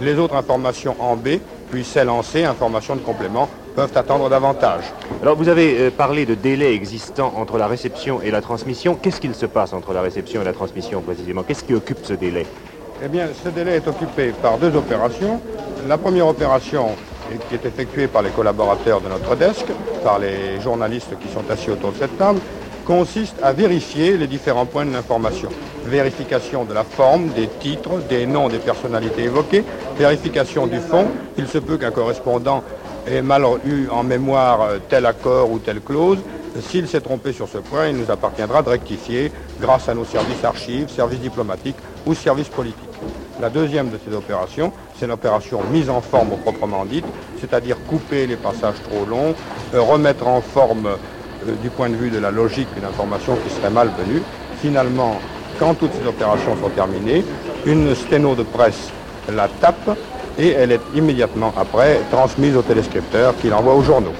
Les 0.00 0.18
autres 0.18 0.34
informations 0.34 0.96
en 0.98 1.16
B, 1.16 1.38
puis 1.70 1.84
celles 1.84 2.08
en 2.08 2.22
C, 2.22 2.44
informations 2.44 2.96
de 2.96 3.00
complément, 3.00 3.48
peuvent 3.74 3.92
attendre 3.94 4.28
davantage. 4.28 4.84
Alors 5.22 5.36
vous 5.36 5.48
avez 5.48 5.78
euh, 5.78 5.90
parlé 5.90 6.24
de 6.26 6.34
délai 6.34 6.72
existant 6.74 7.32
entre 7.36 7.58
la 7.58 7.66
réception 7.66 8.20
et 8.22 8.30
la 8.30 8.40
transmission. 8.40 8.94
Qu'est-ce 8.94 9.20
qu'il 9.20 9.34
se 9.34 9.46
passe 9.46 9.72
entre 9.72 9.92
la 9.92 10.00
réception 10.00 10.42
et 10.42 10.44
la 10.44 10.52
transmission 10.52 11.00
précisément? 11.02 11.42
Qu'est-ce 11.42 11.64
qui 11.64 11.74
occupe 11.74 11.98
ce 12.02 12.14
délai? 12.14 12.46
Eh 13.04 13.08
bien, 13.08 13.28
ce 13.44 13.50
délai 13.50 13.76
est 13.76 13.88
occupé 13.88 14.32
par 14.40 14.56
deux 14.56 14.74
opérations. 14.74 15.40
La 15.86 15.98
première 15.98 16.28
opération 16.28 16.88
qui 17.48 17.54
est 17.54 17.66
effectuée 17.66 18.06
par 18.06 18.22
les 18.22 18.30
collaborateurs 18.30 19.00
de 19.00 19.08
notre 19.08 19.34
desk, 19.36 19.66
par 20.02 20.18
les 20.18 20.60
journalistes 20.60 21.18
qui 21.20 21.28
sont 21.28 21.44
assis 21.50 21.70
autour 21.70 21.92
de 21.92 21.98
cette 21.98 22.16
table, 22.16 22.40
consiste 22.86 23.36
à 23.42 23.52
vérifier 23.52 24.16
les 24.16 24.28
différents 24.28 24.64
points 24.64 24.86
de 24.86 24.92
l'information. 24.92 25.48
Vérification 25.84 26.64
de 26.64 26.72
la 26.72 26.84
forme, 26.84 27.28
des 27.30 27.48
titres, 27.48 27.98
des 28.08 28.26
noms 28.26 28.48
des 28.48 28.58
personnalités 28.58 29.24
évoquées, 29.24 29.64
vérification 29.98 30.66
du 30.66 30.78
fond. 30.78 31.06
Il 31.36 31.48
se 31.48 31.58
peut 31.58 31.76
qu'un 31.76 31.90
correspondant 31.90 32.62
ait 33.06 33.22
mal 33.22 33.44
eu 33.66 33.88
en 33.88 34.04
mémoire 34.04 34.68
tel 34.88 35.04
accord 35.06 35.50
ou 35.50 35.58
telle 35.58 35.80
clause. 35.80 36.18
S'il 36.60 36.88
s'est 36.88 37.00
trompé 37.00 37.32
sur 37.32 37.48
ce 37.48 37.58
point, 37.58 37.88
il 37.88 37.96
nous 37.96 38.10
appartiendra 38.10 38.62
de 38.62 38.70
rectifier 38.70 39.30
grâce 39.60 39.88
à 39.88 39.94
nos 39.94 40.04
services 40.04 40.44
archives, 40.44 40.88
services 40.88 41.20
diplomatiques 41.20 41.76
ou 42.06 42.14
services 42.14 42.48
politiques. 42.48 42.82
La 43.40 43.50
deuxième 43.50 43.90
de 43.90 43.98
ces 43.98 44.16
opérations, 44.16 44.72
c'est 44.98 45.06
l'opération 45.06 45.60
mise 45.70 45.90
en 45.90 46.00
forme 46.00 46.30
proprement 46.38 46.86
dite, 46.86 47.04
c'est-à-dire 47.38 47.76
couper 47.86 48.26
les 48.26 48.36
passages 48.36 48.76
trop 48.88 49.04
longs, 49.04 49.34
euh, 49.74 49.82
remettre 49.82 50.26
en 50.26 50.40
forme 50.40 50.88
euh, 51.46 51.52
du 51.62 51.70
point 51.70 51.88
de 51.88 51.96
vue 51.96 52.10
de 52.10 52.18
la 52.18 52.30
logique 52.30 52.68
une 52.76 52.84
information 52.84 53.36
qui 53.36 53.52
serait 53.54 53.70
malvenue. 53.70 54.22
Finalement, 54.60 55.20
quand 55.58 55.74
toutes 55.74 55.92
ces 55.92 56.06
opérations 56.06 56.56
sont 56.56 56.70
terminées, 56.70 57.24
une 57.64 57.94
sténo 57.94 58.34
de 58.34 58.42
presse 58.42 58.90
la 59.32 59.48
tape 59.48 59.96
et 60.38 60.50
elle 60.50 60.72
est 60.72 60.80
immédiatement 60.94 61.52
après 61.56 62.00
transmise 62.10 62.56
au 62.56 62.62
téléscripteur 62.62 63.36
qui 63.36 63.48
l'envoie 63.48 63.74
aux 63.74 63.82
journaux. 63.82 64.14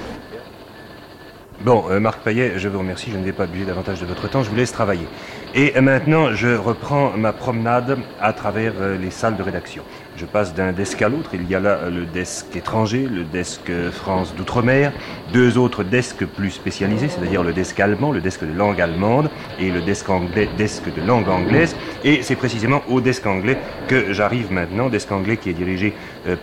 Bon, 1.61 1.85
euh, 1.89 1.99
Marc 1.99 2.21
Payet, 2.21 2.53
je 2.57 2.69
vous 2.69 2.79
remercie, 2.79 3.09
je 3.11 3.17
ne 3.17 3.23
vais 3.23 3.31
pas 3.31 3.43
abuser 3.43 3.65
davantage 3.65 3.99
de 3.99 4.05
votre 4.05 4.29
temps, 4.29 4.43
je 4.43 4.49
vous 4.49 4.55
laisse 4.55 4.71
travailler. 4.71 5.07
Et 5.55 5.79
maintenant, 5.81 6.31
je 6.31 6.55
reprends 6.55 7.11
ma 7.17 7.33
promenade 7.33 7.97
à 8.21 8.31
travers 8.31 8.73
euh, 8.79 8.97
les 8.97 9.09
salles 9.09 9.37
de 9.37 9.43
rédaction. 9.43 9.81
Je 10.17 10.25
passe 10.25 10.55
d'un 10.55 10.71
desk 10.71 10.99
à 11.03 11.09
l'autre. 11.09 11.29
Il 11.33 11.47
y 11.47 11.53
a 11.53 11.59
là 11.59 11.77
euh, 11.83 11.91
le 11.91 12.05
desk 12.07 12.55
étranger, 12.55 13.07
le 13.07 13.23
desk 13.23 13.69
euh, 13.69 13.91
France 13.91 14.33
d'outre-mer, 14.35 14.91
deux 15.31 15.59
autres 15.59 15.83
desks 15.83 16.25
plus 16.25 16.49
spécialisés, 16.49 17.07
c'est-à-dire 17.07 17.43
le 17.43 17.53
desk 17.53 17.79
allemand, 17.79 18.11
le 18.11 18.19
desk 18.19 18.43
de 18.43 18.51
langue 18.51 18.81
allemande 18.81 19.29
et 19.59 19.69
le 19.69 19.79
desk 19.81 20.09
anglais, 20.09 20.49
desk 20.57 20.91
de 20.91 21.01
langue 21.05 21.29
anglaise. 21.29 21.75
Et 22.03 22.23
c'est 22.23 22.35
précisément 22.35 22.81
au 22.89 22.99
desk 22.99 23.27
anglais 23.27 23.59
que 23.87 24.11
j'arrive 24.11 24.51
maintenant, 24.51 24.89
desk 24.89 25.11
anglais 25.11 25.37
qui 25.37 25.51
est 25.51 25.53
dirigé 25.53 25.93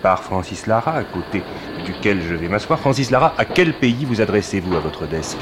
par 0.03 0.23
Francis 0.23 0.69
Lara, 0.69 0.95
à 0.95 1.03
côté 1.03 1.43
duquel 1.85 2.23
je 2.23 2.35
vais 2.37 2.47
m'asseoir. 2.47 2.79
Francis 2.79 3.11
Lara, 3.11 3.35
à 3.39 3.45
quel 3.45 3.75
pays 3.75 4.05
vous 4.05 4.21
adressez-vous 4.21 4.77
à 4.77 4.81
votre 4.81 5.07
desk? 5.07 5.37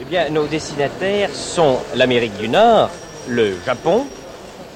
Eh 0.00 0.04
bien, 0.04 0.28
nos 0.28 0.46
destinataires 0.46 1.30
sont 1.30 1.78
l'Amérique 1.96 2.36
du 2.38 2.48
Nord, 2.48 2.90
le 3.26 3.54
Japon, 3.64 4.04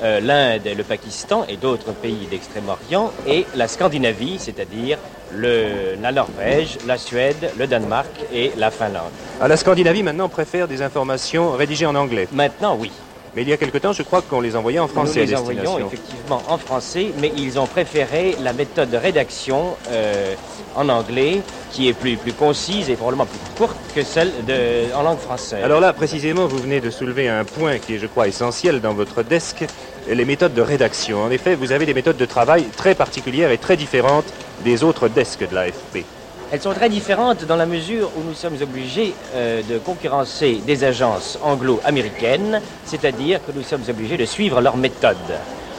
euh, 0.02 0.20
l'Inde, 0.20 0.68
le 0.76 0.84
Pakistan 0.84 1.44
et 1.48 1.56
d'autres 1.56 1.92
pays 1.92 2.26
d'Extrême-Orient, 2.30 3.12
et 3.26 3.46
la 3.54 3.68
Scandinavie, 3.68 4.38
c'est-à-dire 4.38 4.98
la 5.34 6.12
Norvège, 6.12 6.78
la 6.86 6.96
Suède, 6.96 7.50
le 7.58 7.66
Danemark 7.66 8.08
et 8.32 8.52
la 8.56 8.70
Finlande. 8.70 9.12
Ah, 9.40 9.48
la 9.48 9.56
Scandinavie 9.56 10.02
maintenant 10.02 10.28
préfère 10.28 10.68
des 10.68 10.82
informations 10.82 11.52
rédigées 11.52 11.86
en 11.86 11.94
anglais 11.94 12.28
Maintenant, 12.32 12.76
oui. 12.78 12.90
Mais 13.35 13.42
il 13.42 13.49
y 13.49 13.52
a 13.52 13.56
quelque 13.56 13.78
temps, 13.78 13.92
je 13.92 14.02
crois 14.02 14.23
qu'on 14.23 14.40
les 14.40 14.56
envoyait 14.56 14.78
en 14.78 14.88
français. 14.88 15.20
Nous 15.20 15.26
les 15.26 15.37
envoyons 15.37 15.78
effectivement 15.78 16.42
en 16.49 16.58
français, 16.58 17.12
mais 17.20 17.32
ils 17.37 17.58
ont 17.58 17.66
préféré 17.66 18.37
la 18.42 18.52
méthode 18.52 18.90
de 18.90 18.97
rédaction 18.97 19.76
euh, 19.90 20.35
en 20.75 20.88
anglais, 20.88 21.40
qui 21.70 21.88
est 21.88 21.92
plus, 21.92 22.16
plus 22.16 22.32
concise 22.32 22.90
et 22.90 22.97
probablement 22.97 23.26
plus 23.26 23.38
courte 23.56 23.76
que 23.94 24.02
celle 24.02 24.32
de, 24.47 24.92
en 24.94 25.02
langue 25.02 25.18
française. 25.18 25.62
Alors 25.62 25.80
là, 25.80 25.92
précisément, 25.92 26.47
vous 26.47 26.58
venez 26.58 26.80
de 26.80 26.90
soulever 26.90 27.28
un 27.28 27.44
point 27.44 27.78
qui 27.78 27.94
est, 27.94 27.99
je 27.99 28.06
crois, 28.06 28.28
essentiel 28.28 28.80
dans 28.80 28.94
votre 28.94 29.23
desk, 29.23 29.64
les 30.08 30.25
méthodes 30.25 30.54
de 30.54 30.62
rédaction. 30.62 31.23
En 31.23 31.30
effet, 31.30 31.54
vous 31.54 31.73
avez 31.73 31.87
des 31.87 31.94
méthodes 31.94 32.16
de 32.16 32.26
travail 32.26 32.64
très 32.76 32.94
particulières 32.94 33.50
et 33.50 33.58
très 33.58 33.76
différentes 33.76 34.32
des 34.64 34.85
autres 34.85 35.08
desks 35.08 35.49
de 35.49 35.54
l'AFP. 35.54 36.04
Elles 36.50 36.62
sont 36.62 36.72
très 36.72 36.88
différentes 36.88 37.44
dans 37.44 37.56
la 37.56 37.66
mesure 37.66 38.10
où 38.16 38.22
nous 38.26 38.32
sommes 38.32 38.56
obligés 38.62 39.12
euh, 39.34 39.60
de 39.68 39.76
concurrencer 39.76 40.62
des 40.66 40.82
agences 40.82 41.38
anglo-américaines, 41.42 42.62
c'est-à-dire 42.86 43.40
que 43.44 43.52
nous 43.52 43.62
sommes 43.62 43.82
obligés 43.86 44.16
de 44.16 44.24
suivre 44.24 44.62
leurs 44.62 44.78
méthodes. 44.78 45.16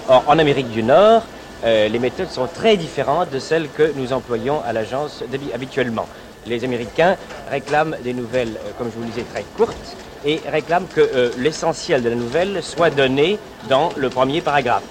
Or, 0.07 0.23
en 0.27 0.37
Amérique 0.37 0.69
du 0.69 0.83
Nord, 0.83 1.23
euh, 1.63 1.87
les 1.87 1.97
méthodes 1.97 2.29
sont 2.29 2.45
très 2.45 2.77
différentes 2.77 3.31
de 3.31 3.39
celles 3.39 3.67
que 3.69 3.91
nous 3.95 4.13
employons 4.13 4.61
à 4.63 4.71
l'agence 4.71 5.23
habituellement. 5.55 6.05
Les 6.45 6.63
Américains 6.63 7.17
réclament 7.49 7.95
des 8.03 8.13
nouvelles, 8.13 8.53
euh, 8.63 8.69
comme 8.77 8.91
je 8.91 8.95
vous 8.95 9.01
le 9.01 9.09
disais, 9.09 9.25
très 9.33 9.45
courtes 9.57 9.95
et 10.23 10.39
réclament 10.51 10.87
que 10.93 11.31
l'essentiel 11.37 12.03
de 12.03 12.09
la 12.09 12.15
nouvelle 12.15 12.61
soit 12.61 12.89
donné 12.89 13.39
dans 13.69 13.89
le 13.95 14.09
premier 14.09 14.41
paragraphe. 14.41 14.83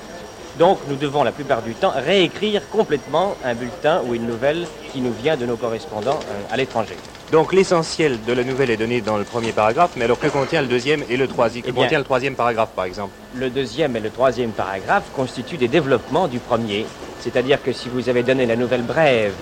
Donc 0.57 0.79
nous 0.89 0.97
devons 0.97 1.23
la 1.23 1.33
plupart 1.33 1.63
du 1.63 1.75
temps 1.75 1.93
réécrire 1.95 2.69
complètement 2.71 3.37
un 3.45 3.55
bulletin 3.55 4.03
ou 4.09 4.15
une 4.15 4.27
nouvelle 4.27 4.67
qui 4.93 5.01
nous 5.01 5.13
vient 5.13 5.37
de 5.37 5.47
nos 5.47 5.57
correspondants 5.57 6.19
euh, 6.31 6.53
à 6.53 6.57
l'étranger. 6.57 6.97
Donc 7.31 7.53
l'essentiel 7.53 8.25
de 8.25 8.33
la 8.33 8.43
nouvelle 8.43 8.71
est 8.71 8.77
donné 8.77 9.01
dans 9.01 9.19
le 9.19 9.25
premier 9.25 9.53
paragraphe, 9.53 9.91
mais 9.97 10.05
alors 10.05 10.19
que 10.19 10.29
contient 10.29 10.63
le 10.63 10.69
deuxième 10.69 11.05
et 11.11 11.17
le 11.17 11.29
troisième 11.29 11.63
Que 11.63 11.71
eh 11.71 11.73
contient 11.73 11.99
le 11.99 12.05
troisième 12.05 12.35
paragraphe 12.35 12.71
par 12.75 12.87
exemple? 12.87 13.13
Le 13.35 13.51
deuxième 13.51 13.97
et 13.97 14.01
le 14.01 14.11
troisième 14.11 14.51
paragraphe 14.51 15.11
constituent 15.15 15.59
des 15.59 15.69
développements 15.69 16.27
du 16.27 16.39
premier. 16.39 16.87
C'est-à-dire 17.21 17.63
que 17.63 17.73
si 17.73 17.89
vous 17.89 18.09
avez 18.09 18.23
donné 18.23 18.47
la 18.47 18.57
nouvelle 18.57 18.83
brève 18.83 19.35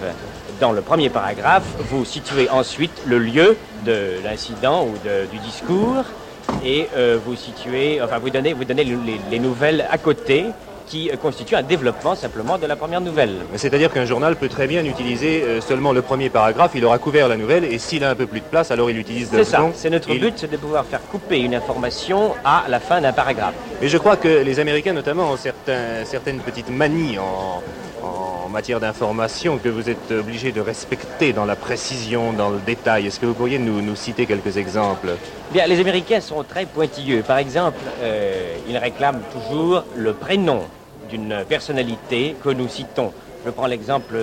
dans 0.61 0.73
le 0.73 0.81
premier 0.81 1.11
paragraphe, 1.11 1.67
vous 1.91 2.05
situez 2.05 2.51
ensuite 2.51 3.03
le 3.07 3.19
lieu 3.19 3.57
de 3.85 4.15
l'incident 4.25 4.87
ou 4.87 4.95
du 5.31 5.39
discours 5.39 6.05
et 6.65 6.89
euh, 6.97 7.19
vous 7.25 7.37
situez, 7.37 8.01
enfin 8.03 8.19
vous 8.19 8.31
donnez, 8.31 8.53
vous 8.53 8.65
donnez 8.65 8.85
les 9.31 9.39
nouvelles 9.39 9.87
à 9.91 9.99
côté 9.99 10.47
qui 10.87 11.11
constitue 11.21 11.55
un 11.55 11.63
développement 11.63 12.15
simplement 12.15 12.59
de 12.59 12.67
la 12.67 12.77
première 12.77 13.01
nouvelle. 13.01 13.35
C'est-à-dire 13.57 13.93
qu'un 13.93 14.05
journal 14.05 14.37
peut 14.37 14.49
très 14.49 14.67
bien 14.67 14.85
utiliser 14.85 15.43
euh, 15.43 15.61
seulement 15.61 15.93
le 15.93 16.03
premier 16.03 16.31
paragraphe, 16.31 16.73
il 16.75 16.85
aura 16.85 16.99
couvert 16.99 17.29
la 17.29 17.37
nouvelle, 17.37 17.65
et 17.65 17.79
s'il 17.79 18.05
a 18.05 18.11
un 18.11 18.15
peu 18.15 18.27
plus 18.27 18.41
de 18.41 18.47
place, 18.47 18.71
alors 18.71 18.91
il 18.91 18.99
utilise 18.99 19.33
le 19.33 19.39
C'est 19.39 19.51
ça, 19.51 19.67
c'est 19.75 19.91
notre 19.91 20.15
but, 20.15 20.35
c'est 20.37 20.51
de 20.51 20.57
pouvoir 20.57 20.85
faire 20.85 21.03
couper 21.03 21.41
une 21.41 21.55
information 21.55 22.35
à 22.45 22.65
la 22.69 22.81
fin 22.81 23.01
d'un 23.01 23.13
paragraphe. 23.13 23.55
Mais 23.81 23.89
je 23.89 23.99
crois 23.99 24.17
que 24.17 24.29
les 24.29 24.61
Américains 24.61 24.93
notamment 24.93 25.33
ont 25.33 25.37
certains, 25.37 26.05
certaines 26.05 26.39
petites 26.39 26.71
manies 26.71 27.19
en, 27.19 27.63
en 28.47 28.49
matière 28.49 28.81
d'information 28.81 29.59
que 29.59 29.69
vous 29.69 29.91
êtes 29.91 30.11
obligé 30.13 30.53
de 30.53 30.61
respecter 30.61 31.33
dans 31.33 31.45
la 31.45 31.57
précision, 31.57 32.33
dans 32.33 32.51
le 32.51 32.59
détail. 32.59 33.07
Est-ce 33.07 33.21
que 33.21 33.27
vous 33.27 33.35
pourriez 33.35 33.59
nous, 33.59 33.83
nous, 33.83 33.97
citer 33.97 34.27
quelques 34.27 34.57
exemples? 34.57 35.11
Bien, 35.53 35.67
les 35.67 35.81
Américains 35.81 36.21
sont 36.21 36.43
très 36.43 36.65
pointilleux. 36.65 37.23
Par 37.23 37.39
exemple, 37.39 37.79
euh, 38.01 38.57
ils 38.69 38.79
réclament 38.79 39.23
toujours 39.33 39.85
le 39.95 40.13
prénom 40.13 40.63
d'une 41.09 41.45
personnalité 41.49 42.37
que 42.43 42.51
nous 42.51 42.69
citons. 42.69 43.13
Je 43.45 43.51
prends 43.51 43.67
l'exemple 43.67 44.17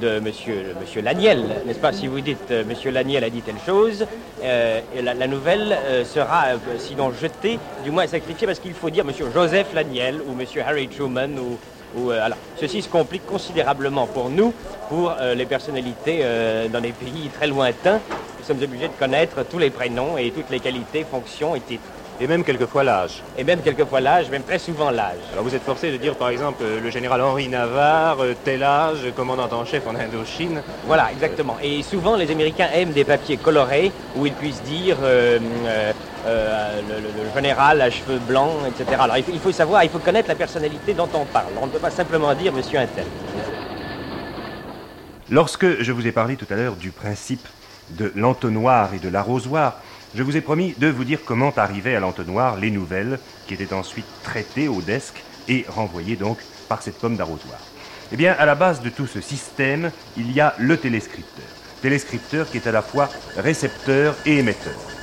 de 0.00 0.20
monsieur, 0.20 0.74
monsieur 0.80 1.02
Laniel, 1.02 1.42
n'est-ce 1.66 1.78
pas? 1.78 1.92
Si 1.92 2.06
vous 2.06 2.20
dites 2.20 2.50
euh, 2.50 2.64
monsieur 2.68 2.90
Laniel 2.90 3.24
a 3.24 3.30
dit 3.30 3.40
telle 3.40 3.58
chose, 3.64 4.06
euh, 4.44 4.80
la, 5.02 5.26
nouvelle 5.26 5.72
euh, 5.72 6.04
sera 6.04 6.44
sinon 6.78 7.12
jetée, 7.12 7.58
du 7.84 7.90
moins 7.90 8.06
sacrifiée, 8.06 8.46
parce 8.46 8.58
qu'il 8.58 8.74
faut 8.74 8.90
dire 8.90 9.04
monsieur 9.04 9.26
Joseph 9.32 9.72
Laniel 9.74 10.20
ou 10.26 10.34
monsieur 10.34 10.62
Harry 10.62 10.88
Truman 10.88 11.30
ou 11.96 12.10
alors, 12.10 12.36
ceci 12.60 12.82
se 12.82 12.88
complique 12.88 13.24
considérablement 13.24 14.06
pour 14.06 14.28
nous, 14.28 14.52
pour 14.90 15.14
les 15.34 15.46
personnalités 15.46 16.22
dans 16.70 16.82
des 16.82 16.92
pays 16.92 17.30
très 17.34 17.46
lointains. 17.46 17.98
Nous 18.38 18.44
sommes 18.44 18.62
obligés 18.62 18.88
de 18.88 18.92
connaître 18.92 19.42
tous 19.42 19.58
les 19.58 19.70
prénoms 19.70 20.18
et 20.18 20.30
toutes 20.30 20.50
les 20.50 20.60
qualités, 20.60 21.06
fonctions 21.10 21.56
et 21.56 21.60
titres. 21.60 21.88
Et 22.20 22.26
même 22.26 22.42
quelquefois 22.42 22.82
l'âge. 22.82 23.22
Et 23.36 23.44
même 23.44 23.60
quelquefois 23.60 24.00
l'âge, 24.00 24.28
même 24.28 24.42
très 24.42 24.58
souvent 24.58 24.90
l'âge. 24.90 25.18
Alors 25.32 25.44
vous 25.44 25.54
êtes 25.54 25.62
forcé 25.62 25.92
de 25.92 25.96
dire 25.98 26.16
par 26.16 26.30
exemple 26.30 26.62
euh, 26.64 26.80
le 26.80 26.90
général 26.90 27.20
Henri 27.20 27.48
Navarre, 27.48 28.24
euh, 28.24 28.34
tel 28.44 28.64
âge, 28.64 28.98
commandant 29.14 29.48
en 29.52 29.64
chef 29.64 29.86
en 29.86 29.94
Indochine. 29.94 30.60
Voilà, 30.86 31.12
exactement. 31.12 31.56
Et 31.62 31.80
souvent 31.84 32.16
les 32.16 32.28
Américains 32.32 32.68
aiment 32.74 32.90
des 32.90 33.04
papiers 33.04 33.36
colorés 33.36 33.92
où 34.16 34.26
ils 34.26 34.32
puissent 34.32 34.62
dire 34.62 34.96
euh, 35.02 35.38
le, 36.26 37.34
général 37.34 37.80
à 37.80 37.88
cheveux 37.88 38.18
blancs, 38.18 38.56
etc. 38.66 38.98
Alors 39.00 39.16
il 39.16 39.38
faut, 39.38 39.52
savoir, 39.52 39.84
il 39.84 39.90
faut 39.90 40.00
connaître 40.00 40.28
la 40.28 40.34
personnalité 40.34 40.94
dont 40.94 41.08
on 41.14 41.24
parle. 41.24 41.52
On 41.62 41.66
ne 41.66 41.70
peut 41.70 41.78
pas 41.78 41.90
simplement 41.90 42.34
dire 42.34 42.52
monsieur 42.52 42.80
Intel. 42.80 43.06
Lorsque 45.30 45.82
je 45.82 45.92
vous 45.92 46.06
ai 46.06 46.12
parlé 46.12 46.34
tout 46.34 46.46
à 46.50 46.56
l'heure 46.56 46.74
du 46.74 46.90
principe 46.90 47.46
de 47.90 48.10
l'entonnoir 48.16 48.92
et 48.94 48.98
de 48.98 49.08
l'arrosoir, 49.08 49.80
je 50.14 50.22
vous 50.22 50.36
ai 50.36 50.40
promis 50.40 50.74
de 50.78 50.88
vous 50.88 51.04
dire 51.04 51.20
comment 51.24 51.52
arrivaient 51.56 51.94
à 51.94 52.00
l'entonnoir 52.00 52.56
les 52.56 52.70
nouvelles, 52.70 53.18
qui 53.46 53.54
étaient 53.54 53.72
ensuite 53.72 54.06
traitées 54.22 54.68
au 54.68 54.80
desk 54.80 55.22
et 55.48 55.64
renvoyées 55.68 56.16
donc 56.16 56.38
par 56.68 56.82
cette 56.82 56.98
pomme 56.98 57.16
d'arrosoir. 57.16 57.58
Eh 58.12 58.16
bien, 58.16 58.34
à 58.38 58.46
la 58.46 58.54
base 58.54 58.80
de 58.80 58.88
tout 58.88 59.06
ce 59.06 59.20
système, 59.20 59.90
il 60.16 60.32
y 60.32 60.40
a 60.40 60.54
le 60.58 60.76
téléscripteur. 60.76 61.44
Téléscripteur 61.82 62.50
qui 62.50 62.56
est 62.56 62.66
à 62.66 62.72
la 62.72 62.82
fois 62.82 63.08
récepteur 63.36 64.16
et 64.24 64.38
émetteur. 64.38 64.97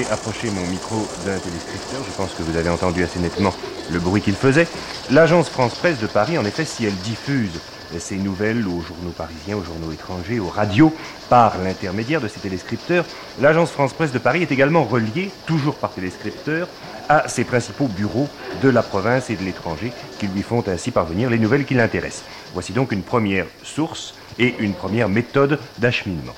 J'ai 0.00 0.10
approché 0.10 0.50
mon 0.50 0.66
micro 0.66 0.96
d'un 1.24 1.38
téléscripteur. 1.38 2.00
Je 2.06 2.16
pense 2.16 2.32
que 2.32 2.42
vous 2.42 2.56
avez 2.56 2.70
entendu 2.70 3.02
assez 3.02 3.18
nettement 3.18 3.52
le 3.90 3.98
bruit 3.98 4.22
qu'il 4.22 4.34
faisait. 4.34 4.66
L'agence 5.10 5.48
France 5.48 5.74
Presse 5.74 5.98
de 5.98 6.06
Paris, 6.06 6.38
en 6.38 6.44
effet, 6.44 6.64
si 6.64 6.84
elle 6.84 6.94
diffuse 6.94 7.60
ces 7.98 8.16
nouvelles 8.16 8.66
aux 8.66 8.80
journaux 8.80 9.10
parisiens, 9.16 9.56
aux 9.56 9.64
journaux 9.64 9.92
étrangers, 9.92 10.38
aux 10.38 10.48
radios, 10.48 10.94
par 11.28 11.58
l'intermédiaire 11.58 12.20
de 12.20 12.28
ces 12.28 12.40
téléscripteurs, 12.40 13.04
l'agence 13.40 13.70
France 13.70 13.92
Presse 13.92 14.12
de 14.12 14.18
Paris 14.18 14.42
est 14.42 14.52
également 14.52 14.84
reliée, 14.84 15.30
toujours 15.46 15.74
par 15.74 15.90
téléscripteur, 15.90 16.68
à 17.08 17.28
ses 17.28 17.44
principaux 17.44 17.88
bureaux 17.88 18.28
de 18.62 18.68
la 18.68 18.82
province 18.82 19.28
et 19.30 19.36
de 19.36 19.42
l'étranger, 19.42 19.92
qui 20.18 20.28
lui 20.28 20.42
font 20.42 20.64
ainsi 20.68 20.92
parvenir 20.92 21.28
les 21.28 21.38
nouvelles 21.38 21.64
qui 21.64 21.74
l'intéressent. 21.74 22.24
Voici 22.54 22.72
donc 22.72 22.92
une 22.92 23.02
première 23.02 23.46
source 23.64 24.14
et 24.38 24.54
une 24.60 24.74
première 24.74 25.08
méthode 25.08 25.58
d'acheminement. 25.78 26.34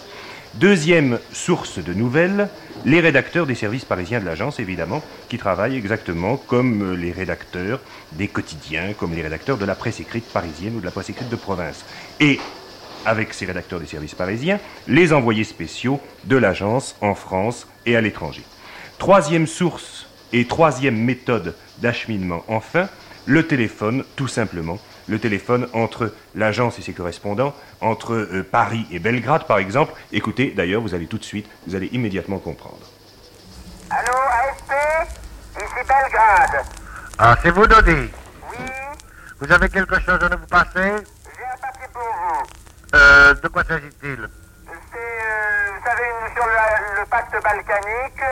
Deuxième 0.55 1.19
source 1.33 1.79
de 1.79 1.95
nouvelles, 1.95 2.47
les 2.85 3.01
rédacteurs 3.01 3.47
des 3.47 3.55
services 3.55 3.87
parisiens 3.87 4.21
de 4.21 4.27
l'agence, 4.27 4.61
évidemment, 4.61 5.03
qui 5.31 5.39
travaillent 5.39 5.77
exactement 5.77 6.37
comme 6.37 6.93
les 6.93 7.11
rédacteurs 7.11 7.81
des 8.13 8.29
quotidiens, 8.29 8.93
comme 8.93 9.15
les 9.15 9.23
rédacteurs 9.23 9.57
de 9.57 9.65
la 9.65 9.75
presse 9.75 10.01
écrite 10.01 10.27
parisienne 10.27 10.77
ou 10.77 10.81
de 10.81 10.85
la 10.85 10.91
presse 10.91 11.09
écrite 11.09 11.31
de 11.31 11.37
province. 11.37 11.87
Et 12.21 12.39
avec 13.07 13.33
ces 13.33 13.47
rédacteurs 13.47 13.81
des 13.81 13.87
services 13.87 14.15
parisiens, 14.15 14.61
les 14.89 15.15
envoyés 15.15 15.45
spéciaux 15.45 16.01
de 16.25 16.37
l'agence 16.37 16.97
en 17.01 17.15
France 17.15 17.67
et 17.87 17.97
à 17.97 18.03
l'étranger. 18.03 18.43
Troisième 18.99 19.47
source 19.47 20.07
et 20.35 20.47
troisième 20.47 20.99
méthode 20.99 21.55
d'acheminement, 21.79 22.45
enfin, 22.47 22.91
le 23.25 23.47
téléphone, 23.47 24.05
tout 24.17 24.29
simplement, 24.29 24.79
le 25.09 25.19
téléphone 25.19 25.69
entre 25.73 26.13
l'agence 26.35 26.79
et 26.79 26.83
ses 26.83 26.93
correspondants, 26.93 27.55
entre 27.81 28.15
euh, 28.15 28.47
Paris 28.51 28.87
et 28.91 28.99
Belgrade 28.99 29.47
par 29.47 29.59
exemple. 29.59 29.93
Écoutez, 30.13 30.53
d'ailleurs, 30.57 30.81
vous 30.83 30.95
allez 30.95 31.07
tout 31.07 31.19
de 31.19 31.25
suite, 31.25 31.47
vous 31.67 31.75
allez 31.75 31.87
immédiatement 31.93 32.39
comprendre. 32.39 32.87
Allô, 33.91 34.13
AFP 34.13 34.73
Ici 35.57 35.87
Belgrade. 35.87 36.65
Ah, 37.19 37.37
c'est 37.43 37.51
vous, 37.51 37.67
Dodi? 37.67 37.91
Oui 37.93 38.57
Vous 39.41 39.53
avez 39.53 39.69
quelque 39.69 40.01
chose 40.01 40.19
à 40.23 40.29
nous 40.31 40.47
passer? 40.49 40.71
J'ai 40.75 41.45
un 41.45 41.59
papier 41.61 41.87
pour 41.93 42.03
vous. 42.03 42.43
Euh, 42.95 43.35
de 43.35 43.49
quoi 43.49 43.65
s'agit-il? 43.65 44.29
C'est, 44.67 44.99
euh, 44.99 45.73
vous 45.77 45.85
savez, 45.85 46.35
sur 46.35 46.47
le, 46.47 47.01
le 47.01 47.07
pacte 47.07 47.33
balkanique, 47.43 48.23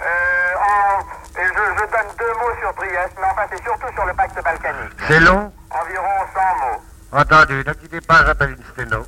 euh, 0.00 0.54
en, 0.58 0.98
et 1.36 1.46
je, 1.46 1.52
je, 1.52 1.90
donne 1.90 2.16
deux 2.18 2.32
mots 2.34 2.54
sur 2.60 2.74
Trieste, 2.74 3.14
mais 3.18 3.26
enfin 3.26 3.46
c'est 3.50 3.62
surtout 3.62 3.92
sur 3.94 4.04
le 4.04 4.14
pacte 4.14 4.42
balkanique. 4.42 4.92
C'est 5.06 5.20
long 5.20 5.52
Environ 5.70 6.26
100 6.34 6.40
mots. 6.60 6.82
Entendu, 7.12 7.64
ne 7.66 7.72
quittez 7.72 8.00
pas, 8.00 8.24
j'appelle 8.26 8.50
une 8.50 8.64
sténo. 8.72 9.06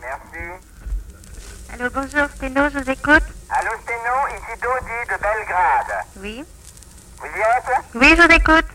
Merci. 0.00 0.44
Allô, 1.72 1.90
bonjour 1.90 2.28
Sténo, 2.36 2.68
je 2.68 2.78
vous 2.78 2.90
écoute. 2.90 3.24
Allô 3.50 3.70
Sténo, 3.82 4.14
ici 4.36 4.60
Dodi 4.60 4.98
de 5.08 5.22
Belgrade. 5.22 6.04
Oui. 6.16 6.44
Vous 7.18 7.26
y 7.26 7.40
êtes? 7.40 7.84
Oui, 7.94 8.14
je 8.16 8.22
vous 8.22 8.34
écoute. 8.34 8.66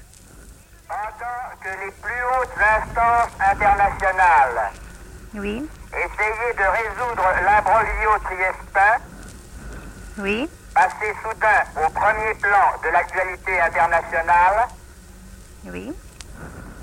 Pendant 0.88 1.62
que 1.62 1.86
les 1.86 1.92
plus 1.92 2.24
hautes 2.34 2.58
instances 2.58 3.32
internationales 3.40 4.72
oui. 5.36 5.70
essayaient 5.94 6.54
de 6.58 6.64
résoudre 6.64 7.24
l'imbroglio 7.46 8.18
triestin, 8.24 9.04
oui. 10.20 10.50
Passé 10.80 11.14
soudain 11.22 11.62
au 11.76 11.90
premier 11.92 12.34
plan 12.36 12.72
de 12.82 12.90
l'actualité 12.90 13.60
internationale, 13.60 14.68
oui. 15.66 15.92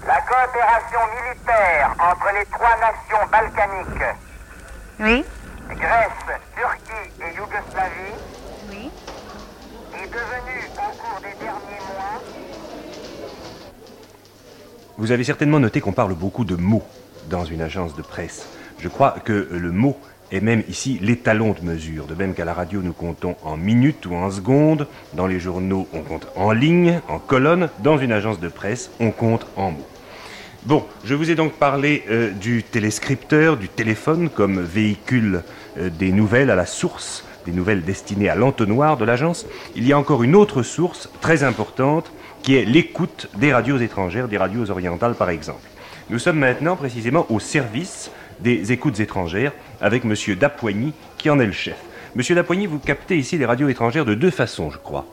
La 0.07 0.21
coopération 0.21 1.01
militaire 1.17 1.95
entre 1.99 2.27
les 2.39 2.45
trois 2.47 2.77
nations 2.77 3.27
balkaniques, 3.33 4.17
oui. 5.01 5.25
Grèce, 5.71 6.41
Turquie 6.55 7.11
et 7.23 7.37
Yougoslavie, 7.37 8.17
oui. 8.69 8.91
est 9.95 10.07
devenue 10.09 10.69
au 10.75 10.97
cours 10.99 11.21
des 11.23 11.35
derniers 11.43 11.81
mois. 11.95 12.21
Vous 14.99 15.11
avez 15.11 15.25
certainement 15.25 15.59
noté 15.59 15.81
qu'on 15.81 15.93
parle 15.93 16.13
beaucoup 16.13 16.45
de 16.45 16.57
mots 16.57 16.87
dans 17.31 17.47
une 17.47 17.63
agence 17.63 17.97
de 17.97 18.03
presse. 18.03 18.47
Je 18.79 18.89
crois 18.89 19.13
que 19.25 19.49
le 19.51 19.73
mot 19.73 19.99
est 20.33 20.41
même 20.41 20.63
ici 20.69 20.99
l'étalon 21.01 21.55
de 21.59 21.65
mesure. 21.65 22.07
De 22.07 22.15
même 22.15 22.35
qu'à 22.35 22.45
la 22.45 22.55
radio, 22.55 22.83
nous 22.83 22.93
comptons 22.93 23.37
en 23.43 23.57
minutes 23.57 24.07
ou 24.07 24.15
en 24.15 24.31
secondes. 24.31 24.87
Dans 25.15 25.27
les 25.27 25.41
journaux, 25.41 25.87
on 25.93 26.03
compte 26.03 26.27
en 26.37 26.53
ligne, 26.53 27.01
en 27.09 27.19
colonne. 27.19 27.69
Dans 27.83 27.99
une 27.99 28.13
agence 28.13 28.41
de 28.41 28.49
presse, 28.49 28.91
on 29.01 29.11
compte 29.11 29.47
en 29.57 29.71
mots. 29.71 29.87
Bon, 30.65 30.85
je 31.05 31.15
vous 31.15 31.31
ai 31.31 31.37
donc 31.37 31.53
parlé 31.53 32.03
euh, 32.11 32.31
du 32.33 32.65
téléscripteur, 32.65 33.57
du 33.57 33.69
téléphone 33.69 34.29
comme 34.29 34.61
véhicule 34.61 35.43
euh, 35.79 35.91
des 35.91 36.11
nouvelles 36.11 36.51
à 36.51 36.57
la 36.57 36.67
source, 36.67 37.25
des 37.45 37.53
nouvelles 37.53 37.83
destinées 37.83 38.29
à 38.29 38.35
l'entonnoir 38.35 38.97
de 38.97 39.05
l'agence. 39.05 39.47
Il 39.77 39.87
y 39.87 39.93
a 39.93 39.99
encore 39.99 40.25
une 40.25 40.35
autre 40.35 40.65
source 40.65 41.09
très 41.21 41.45
importante 41.45 42.11
qui 42.43 42.57
est 42.57 42.65
l'écoute 42.65 43.29
des 43.37 43.53
radios 43.53 43.79
étrangères, 43.79 44.27
des 44.27 44.39
radios 44.39 44.69
orientales 44.71 45.15
par 45.15 45.31
exemple. 45.31 45.69
Nous 46.11 46.19
sommes 46.19 46.39
maintenant 46.39 46.75
précisément 46.75 47.27
au 47.31 47.39
service 47.39 48.11
des 48.41 48.73
écoutes 48.73 49.01
étrangères 49.01 49.53
avec 49.81 50.05
M. 50.05 50.15
Dapoigny 50.39 50.93
qui 51.19 51.31
en 51.31 51.39
est 51.41 51.47
le 51.47 51.53
chef. 51.53 51.77
Monsieur 52.15 52.35
Dapoigny, 52.35 52.67
vous 52.67 52.79
captez 52.79 53.19
ici 53.19 53.37
les 53.37 53.45
radios 53.45 53.69
étrangères 53.69 54.05
de 54.05 54.15
deux 54.15 54.31
façons, 54.31 54.71
je 54.71 54.79
crois. 54.79 55.05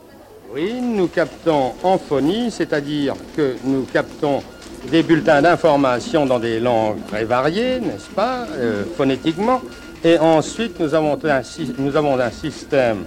Oui, 0.52 0.72
nous 0.80 1.08
captons 1.08 1.72
en 1.82 1.98
phonie, 1.98 2.50
c'est-à-dire 2.50 3.14
que 3.36 3.56
nous 3.64 3.82
captons 3.92 4.42
des 4.90 5.02
bulletins 5.02 5.42
d'information 5.42 6.26
dans 6.26 6.38
des 6.38 6.60
langues 6.60 7.04
très 7.08 7.24
variées, 7.24 7.80
n'est-ce 7.80 8.08
pas, 8.10 8.46
euh, 8.52 8.84
phonétiquement. 8.96 9.60
Et 10.04 10.18
ensuite, 10.18 10.78
nous 10.78 10.94
avons, 10.94 11.18
un, 11.24 11.40
nous 11.78 11.96
avons 11.96 12.18
un 12.18 12.30
système 12.30 13.04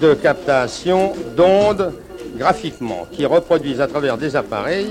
de 0.00 0.14
captation 0.14 1.12
d'ondes 1.36 1.92
graphiquement 2.36 3.06
qui 3.12 3.26
reproduisent 3.26 3.80
à 3.80 3.86
travers 3.86 4.16
des 4.16 4.36
appareils 4.36 4.90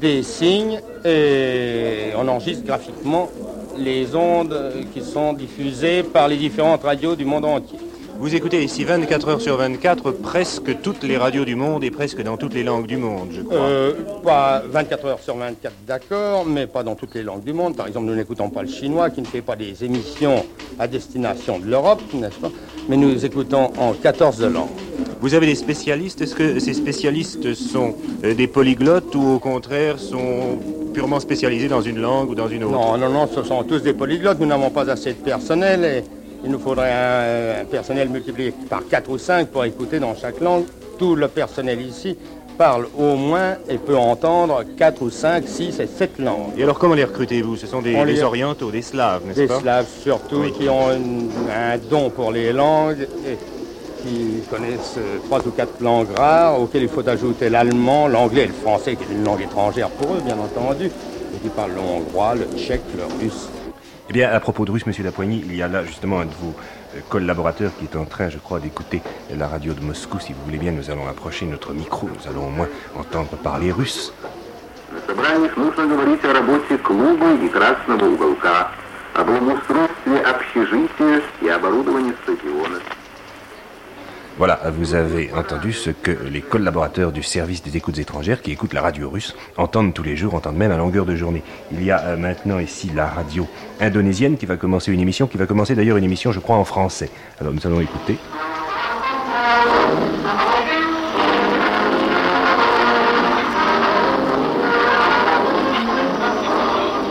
des 0.00 0.22
signes 0.22 0.80
et 1.04 2.10
on 2.16 2.28
enregistre 2.28 2.64
graphiquement 2.64 3.30
les 3.76 4.14
ondes 4.14 4.72
qui 4.92 5.02
sont 5.02 5.32
diffusées 5.32 6.02
par 6.02 6.28
les 6.28 6.36
différentes 6.36 6.82
radios 6.82 7.16
du 7.16 7.24
monde 7.24 7.44
entier. 7.44 7.78
Vous 8.20 8.34
écoutez 8.34 8.62
ici 8.62 8.84
24 8.84 9.28
heures 9.28 9.40
sur 9.40 9.56
24 9.56 10.10
presque 10.10 10.82
toutes 10.82 11.04
les 11.04 11.16
radios 11.16 11.46
du 11.46 11.54
monde 11.54 11.82
et 11.82 11.90
presque 11.90 12.22
dans 12.22 12.36
toutes 12.36 12.52
les 12.52 12.62
langues 12.62 12.86
du 12.86 12.98
monde, 12.98 13.30
je 13.32 13.40
crois. 13.40 13.56
Euh, 13.56 13.94
pas 14.22 14.62
24 14.70 15.06
heures 15.06 15.20
sur 15.20 15.36
24, 15.36 15.72
d'accord, 15.86 16.44
mais 16.44 16.66
pas 16.66 16.82
dans 16.82 16.94
toutes 16.96 17.14
les 17.14 17.22
langues 17.22 17.42
du 17.42 17.54
monde. 17.54 17.76
Par 17.76 17.86
exemple, 17.86 18.04
nous 18.04 18.14
n'écoutons 18.14 18.50
pas 18.50 18.60
le 18.60 18.68
chinois 18.68 19.08
qui 19.08 19.22
ne 19.22 19.26
fait 19.26 19.40
pas 19.40 19.56
des 19.56 19.84
émissions 19.84 20.44
à 20.78 20.86
destination 20.86 21.58
de 21.60 21.64
l'Europe, 21.64 22.02
n'est-ce 22.12 22.38
pas 22.38 22.50
Mais 22.90 22.98
nous 22.98 23.24
écoutons 23.24 23.72
en 23.78 23.94
14 23.94 24.42
langues. 24.42 24.68
Vous 25.22 25.32
avez 25.32 25.46
des 25.46 25.54
spécialistes? 25.54 26.20
Est-ce 26.20 26.34
que 26.34 26.58
ces 26.58 26.74
spécialistes 26.74 27.54
sont 27.54 27.94
euh, 28.24 28.34
des 28.34 28.48
polyglottes 28.48 29.14
ou 29.14 29.36
au 29.36 29.38
contraire 29.38 29.98
sont 29.98 30.58
purement 30.92 31.20
spécialisés 31.20 31.68
dans 31.68 31.80
une 31.80 31.98
langue 31.98 32.28
ou 32.28 32.34
dans 32.34 32.48
une 32.48 32.64
autre? 32.64 32.72
Non, 32.72 32.98
non, 32.98 33.08
non, 33.08 33.28
ce 33.34 33.42
sont 33.44 33.64
tous 33.64 33.82
des 33.82 33.94
polyglottes. 33.94 34.40
Nous 34.40 34.46
n'avons 34.46 34.68
pas 34.68 34.90
assez 34.90 35.14
de 35.14 35.18
personnel 35.18 35.84
et 35.86 36.19
il 36.44 36.50
nous 36.50 36.58
faudrait 36.58 36.92
un, 36.92 37.62
un 37.62 37.64
personnel 37.64 38.08
multiplié 38.08 38.52
par 38.68 38.82
4 38.88 39.10
ou 39.10 39.18
5 39.18 39.48
pour 39.48 39.64
écouter 39.64 39.98
dans 39.98 40.14
chaque 40.14 40.40
langue. 40.40 40.64
Tout 40.98 41.14
le 41.14 41.28
personnel 41.28 41.80
ici 41.80 42.16
parle 42.58 42.86
au 42.98 43.16
moins 43.16 43.54
et 43.68 43.78
peut 43.78 43.96
entendre 43.96 44.62
4 44.76 45.02
ou 45.02 45.10
5, 45.10 45.44
6 45.46 45.80
et 45.80 45.86
7 45.86 46.18
langues. 46.18 46.52
Et 46.58 46.62
alors 46.62 46.78
comment 46.78 46.94
les 46.94 47.04
recrutez-vous? 47.04 47.56
Ce 47.56 47.66
sont 47.66 47.80
des, 47.80 47.92
les- 48.04 48.14
des 48.14 48.22
orientaux, 48.22 48.70
des 48.70 48.82
slaves, 48.82 49.22
n'est-ce 49.26 49.38
Des 49.40 49.46
pas? 49.46 49.60
Slaves 49.60 49.86
surtout 50.02 50.40
Oui. 50.42 50.52
qui 50.52 50.68
ont 50.68 50.92
une- 50.92 51.30
un 51.50 51.78
don 51.90 52.10
pour 52.10 52.32
les 52.32 52.52
langues 52.52 53.06
et 53.26 53.36
qui 54.02 54.42
connaissent 54.50 54.96
euh, 54.98 55.18
trois 55.26 55.46
ou 55.46 55.50
quatre 55.50 55.80
langues 55.80 56.08
rares 56.16 56.60
auxquelles 56.60 56.82
il 56.82 56.88
faut 56.88 57.06
ajouter 57.08 57.48
l'allemand, 57.50 58.08
l'anglais 58.08 58.44
et 58.44 58.46
le 58.46 58.52
français 58.52 58.96
qui 58.96 59.04
est 59.04 59.14
une 59.14 59.24
langue 59.24 59.42
étrangère 59.42 59.88
pour 59.90 60.14
eux 60.14 60.20
bien 60.24 60.36
entendu 60.38 60.86
et 60.86 61.38
qui 61.42 61.48
parlent 61.48 61.72
le 61.74 61.80
hongrois, 61.80 62.34
le 62.34 62.46
tchèque, 62.58 62.80
le 62.96 63.04
russe. 63.22 63.48
Eh 64.10 64.12
bien, 64.12 64.28
à 64.28 64.40
propos 64.40 64.64
de 64.64 64.72
russe, 64.72 64.86
monsieur 64.86 65.04
Dapoigny, 65.04 65.40
il 65.46 65.54
y 65.54 65.62
a 65.62 65.68
là 65.68 65.84
justement 65.84 66.18
un 66.18 66.24
de 66.24 66.34
vos 66.34 66.52
euh, 66.96 67.00
collaborateurs 67.08 67.70
qui 67.78 67.84
est 67.84 67.94
en 67.94 68.06
train, 68.06 68.28
je 68.28 68.38
crois, 68.38 68.58
d'écouter 68.58 69.02
la 69.32 69.46
radio 69.46 69.72
de 69.72 69.80
Moscou. 69.80 70.18
Si 70.18 70.32
vous 70.32 70.40
voulez 70.44 70.58
bien, 70.58 70.72
nous 70.72 70.90
allons 70.90 71.06
approcher 71.06 71.46
notre 71.46 71.72
micro. 71.72 72.08
Nous 72.08 72.28
allons 72.28 72.48
au 72.48 72.50
moins 72.50 72.66
entendre 72.98 73.36
parler 73.36 73.70
russe. 73.70 74.12
Voilà, 84.40 84.58
vous 84.72 84.94
avez 84.94 85.30
entendu 85.34 85.70
ce 85.70 85.90
que 85.90 86.12
les 86.12 86.40
collaborateurs 86.40 87.12
du 87.12 87.22
service 87.22 87.62
des 87.62 87.76
écoutes 87.76 87.98
étrangères 87.98 88.40
qui 88.40 88.52
écoutent 88.52 88.72
la 88.72 88.80
radio 88.80 89.10
russe 89.10 89.36
entendent 89.58 89.92
tous 89.92 90.02
les 90.02 90.16
jours, 90.16 90.34
entendent 90.34 90.56
même 90.56 90.72
à 90.72 90.78
longueur 90.78 91.04
de 91.04 91.14
journée. 91.14 91.42
Il 91.72 91.84
y 91.84 91.90
a 91.90 92.00
euh, 92.00 92.16
maintenant 92.16 92.58
ici 92.58 92.90
la 92.94 93.06
radio 93.06 93.46
indonésienne 93.80 94.38
qui 94.38 94.46
va 94.46 94.56
commencer 94.56 94.92
une 94.92 95.00
émission, 95.00 95.26
qui 95.26 95.36
va 95.36 95.44
commencer 95.44 95.74
d'ailleurs 95.74 95.98
une 95.98 96.04
émission, 96.04 96.32
je 96.32 96.40
crois, 96.40 96.56
en 96.56 96.64
français. 96.64 97.10
Alors 97.38 97.52
nous 97.52 97.66
allons 97.66 97.82
écouter. 97.82 98.16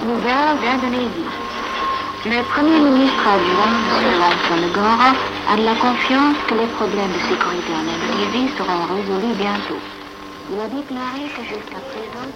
Nouvelle 0.03 0.57
d'Indonésie. 0.63 1.28
Le 2.25 2.43
Premier 2.51 2.81
ministre 2.81 3.25
adjoint, 3.25 3.79
M. 3.95 4.19
Lansonegoro, 4.19 5.15
a 5.47 5.55
de 5.55 5.63
la 5.63 5.73
confiance 5.75 6.35
que 6.49 6.53
les 6.53 6.67
problèmes 6.67 7.13
de 7.13 7.19
sécurité 7.19 7.71
en 7.71 7.87
Indonésie 7.87 8.53
seront 8.57 8.93
résolus 8.93 9.35
bientôt. 9.37 9.79
Il 10.51 10.59
a 10.59 10.67
déclaré 10.67 11.29
que 11.33 11.43
jusqu'à 11.43 11.79
présent... 11.79 12.27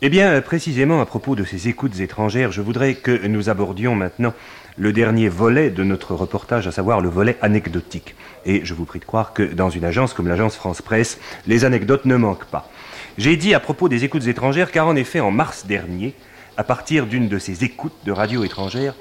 Eh 0.00 0.08
bien, 0.10 0.40
précisément 0.42 1.00
à 1.00 1.06
propos 1.06 1.34
de 1.34 1.42
ces 1.42 1.66
écoutes 1.66 1.98
étrangères, 1.98 2.52
je 2.52 2.62
voudrais 2.62 2.94
que 2.94 3.26
nous 3.26 3.48
abordions 3.48 3.96
maintenant 3.96 4.32
le 4.76 4.92
dernier 4.92 5.28
volet 5.28 5.70
de 5.70 5.82
notre 5.82 6.14
reportage, 6.14 6.68
à 6.68 6.70
savoir 6.70 7.00
le 7.00 7.08
volet 7.08 7.36
anecdotique. 7.42 8.14
Et 8.46 8.64
je 8.64 8.74
vous 8.74 8.84
prie 8.84 9.00
de 9.00 9.06
croire 9.06 9.32
que 9.32 9.42
dans 9.42 9.70
une 9.70 9.84
agence 9.84 10.14
comme 10.14 10.28
l'agence 10.28 10.54
France 10.54 10.82
Presse, 10.82 11.18
les 11.48 11.64
anecdotes 11.64 12.04
ne 12.04 12.14
manquent 12.14 12.46
pas. 12.46 12.70
J'ai 13.18 13.36
dit 13.36 13.54
à 13.54 13.60
propos 13.60 13.88
des 13.88 14.04
écoutes 14.04 14.28
étrangères, 14.28 14.70
car 14.70 14.86
en 14.86 14.94
effet, 14.94 15.18
en 15.18 15.32
mars 15.32 15.66
dernier, 15.66 16.14
à 16.58 16.64
partir 16.64 17.06
d'une 17.06 17.28
de 17.28 17.38
ces 17.38 17.62
écoutes 17.64 17.94
de 18.04 18.10
radio 18.12 18.42
étrangère, 18.42 18.94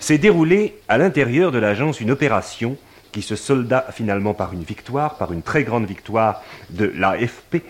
s'est 0.00 0.18
déroulée 0.18 0.76
à 0.88 0.98
l'intérieur 0.98 1.52
de 1.52 1.58
l'agence 1.58 2.00
une 2.00 2.10
opération 2.10 2.76
qui 3.12 3.22
se 3.22 3.36
solda 3.36 3.86
finalement 3.92 4.34
par 4.34 4.52
une 4.52 4.64
victoire, 4.64 5.16
par 5.16 5.32
une 5.32 5.42
très 5.42 5.62
grande 5.62 5.86
victoire 5.86 6.42
de 6.70 6.92
l'AFP, 6.96 7.62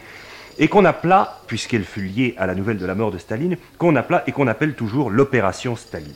et 0.59 0.68
qu'on 0.68 0.87
appela, 0.87 1.40
puisqu'elle 1.46 1.85
fut 1.85 2.04
liée 2.04 2.35
à 2.38 2.46
la 2.46 2.54
nouvelle 2.54 2.78
de 2.78 2.87
la 2.87 2.94
mort 2.94 3.11
de 3.12 3.18
Staline, 3.18 3.59
qu'on 3.76 3.96
appela 3.96 4.24
et 4.26 4.33
qu'on 4.33 4.46
appelle 4.46 4.74
toujours 4.74 5.11
l'opération 5.11 5.76
Staline. 5.76 6.14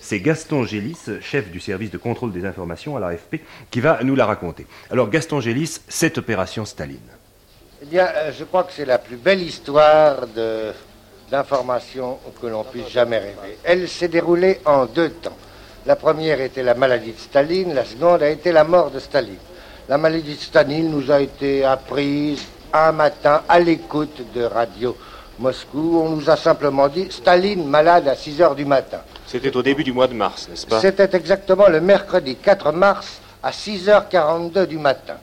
C'est 0.00 0.20
Gaston 0.20 0.64
Gélis, 0.64 0.96
chef 1.20 1.50
du 1.50 1.60
service 1.60 1.90
de 1.90 1.98
contrôle 1.98 2.32
des 2.32 2.46
informations 2.46 2.96
à 2.96 3.00
l'AFP, 3.00 3.40
qui 3.70 3.80
va 3.80 3.98
nous 4.02 4.14
la 4.16 4.24
raconter. 4.24 4.66
Alors 4.90 5.10
Gaston 5.10 5.40
Gélis, 5.40 5.80
cette 5.86 6.16
opération 6.16 6.64
Staline. 6.64 6.98
Eh 7.82 7.86
bien, 7.86 8.06
euh, 8.06 8.32
je 8.36 8.44
crois 8.44 8.64
que 8.64 8.72
c'est 8.72 8.86
la 8.86 8.98
plus 8.98 9.16
belle 9.16 9.42
histoire 9.42 10.26
de- 10.28 10.72
d'information 11.30 12.18
que 12.40 12.46
l'on 12.46 12.64
puisse 12.64 12.88
jamais 12.88 13.18
rêver. 13.18 13.58
Elle 13.64 13.88
s'est 13.88 14.08
déroulée 14.08 14.60
en 14.64 14.86
deux 14.86 15.10
temps. 15.10 15.36
La 15.86 15.96
première 15.96 16.40
était 16.40 16.62
la 16.62 16.74
maladie 16.74 17.12
de 17.12 17.18
Staline, 17.18 17.74
la 17.74 17.84
seconde 17.84 18.22
a 18.22 18.28
été 18.28 18.52
la 18.52 18.64
mort 18.64 18.90
de 18.90 18.98
Staline. 18.98 19.38
La 19.88 19.96
maladie 19.96 20.34
de 20.34 20.40
Staline 20.40 20.90
nous 20.90 21.10
a 21.10 21.20
été 21.20 21.64
apprise 21.64 22.44
un 22.72 22.92
matin 22.92 23.42
à 23.48 23.58
l'écoute 23.58 24.22
de 24.34 24.42
Radio 24.42 24.96
Moscou. 25.38 26.02
On 26.04 26.10
nous 26.10 26.28
a 26.28 26.36
simplement 26.36 26.88
dit 26.88 27.08
Staline 27.10 27.66
malade 27.66 28.08
à 28.08 28.14
6 28.14 28.42
heures 28.42 28.54
du 28.54 28.64
matin. 28.64 29.00
C'était 29.26 29.56
au 29.56 29.62
début 29.62 29.84
du 29.84 29.92
mois 29.92 30.06
de 30.06 30.14
mars, 30.14 30.48
n'est-ce 30.48 30.66
pas? 30.66 30.80
C'était 30.80 31.16
exactement 31.16 31.68
le 31.68 31.80
mercredi 31.80 32.36
4 32.36 32.72
mars 32.72 33.20
à 33.42 33.50
6h42 33.50 34.66
du 34.66 34.78
matin. 34.78 35.16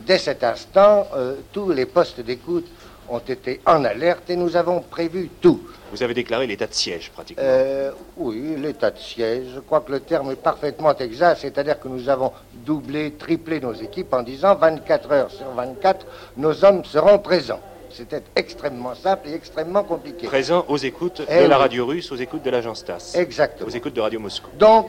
Dès 0.00 0.18
cet 0.18 0.44
instant, 0.44 1.06
euh, 1.16 1.36
tous 1.52 1.70
les 1.70 1.86
postes 1.86 2.20
d'écoute 2.20 2.66
ont 3.08 3.18
été 3.18 3.60
en 3.66 3.84
alerte 3.84 4.30
et 4.30 4.36
nous 4.36 4.56
avons 4.56 4.80
prévu 4.80 5.28
tout. 5.40 5.60
Vous 5.92 6.02
avez 6.02 6.14
déclaré 6.14 6.46
l'état 6.46 6.66
de 6.66 6.74
siège, 6.74 7.10
pratiquement. 7.12 7.42
Euh, 7.46 7.92
oui, 8.16 8.56
l'état 8.58 8.90
de 8.90 8.98
siège, 8.98 9.46
je 9.54 9.60
crois 9.60 9.80
que 9.80 9.92
le 9.92 10.00
terme 10.00 10.30
est 10.32 10.36
parfaitement 10.42 10.96
exact, 10.96 11.38
c'est-à-dire 11.40 11.78
que 11.78 11.88
nous 11.88 12.08
avons 12.08 12.32
doublé, 12.52 13.12
triplé 13.12 13.60
nos 13.60 13.74
équipes 13.74 14.12
en 14.14 14.22
disant 14.22 14.54
24 14.56 15.12
heures 15.12 15.30
sur 15.30 15.48
24, 15.54 16.06
nos 16.36 16.64
hommes 16.64 16.84
seront 16.84 17.18
présents. 17.18 17.60
C'était 17.90 18.22
extrêmement 18.34 18.94
simple 18.96 19.28
et 19.28 19.34
extrêmement 19.34 19.84
compliqué. 19.84 20.26
Présent 20.26 20.64
aux 20.66 20.78
écoutes 20.78 21.22
Eh 21.28 21.44
de 21.44 21.48
la 21.48 21.56
oui. 21.58 21.62
radio 21.62 21.86
russe, 21.86 22.10
aux 22.10 22.16
écoutes 22.16 22.42
de 22.42 22.50
l'agence 22.50 22.84
TASS. 22.84 23.14
Exactement. 23.14 23.68
Aux 23.68 23.72
écoutes 23.72 23.94
de 23.94 24.00
Radio 24.00 24.18
Moscou. 24.18 24.48
Donc, 24.58 24.88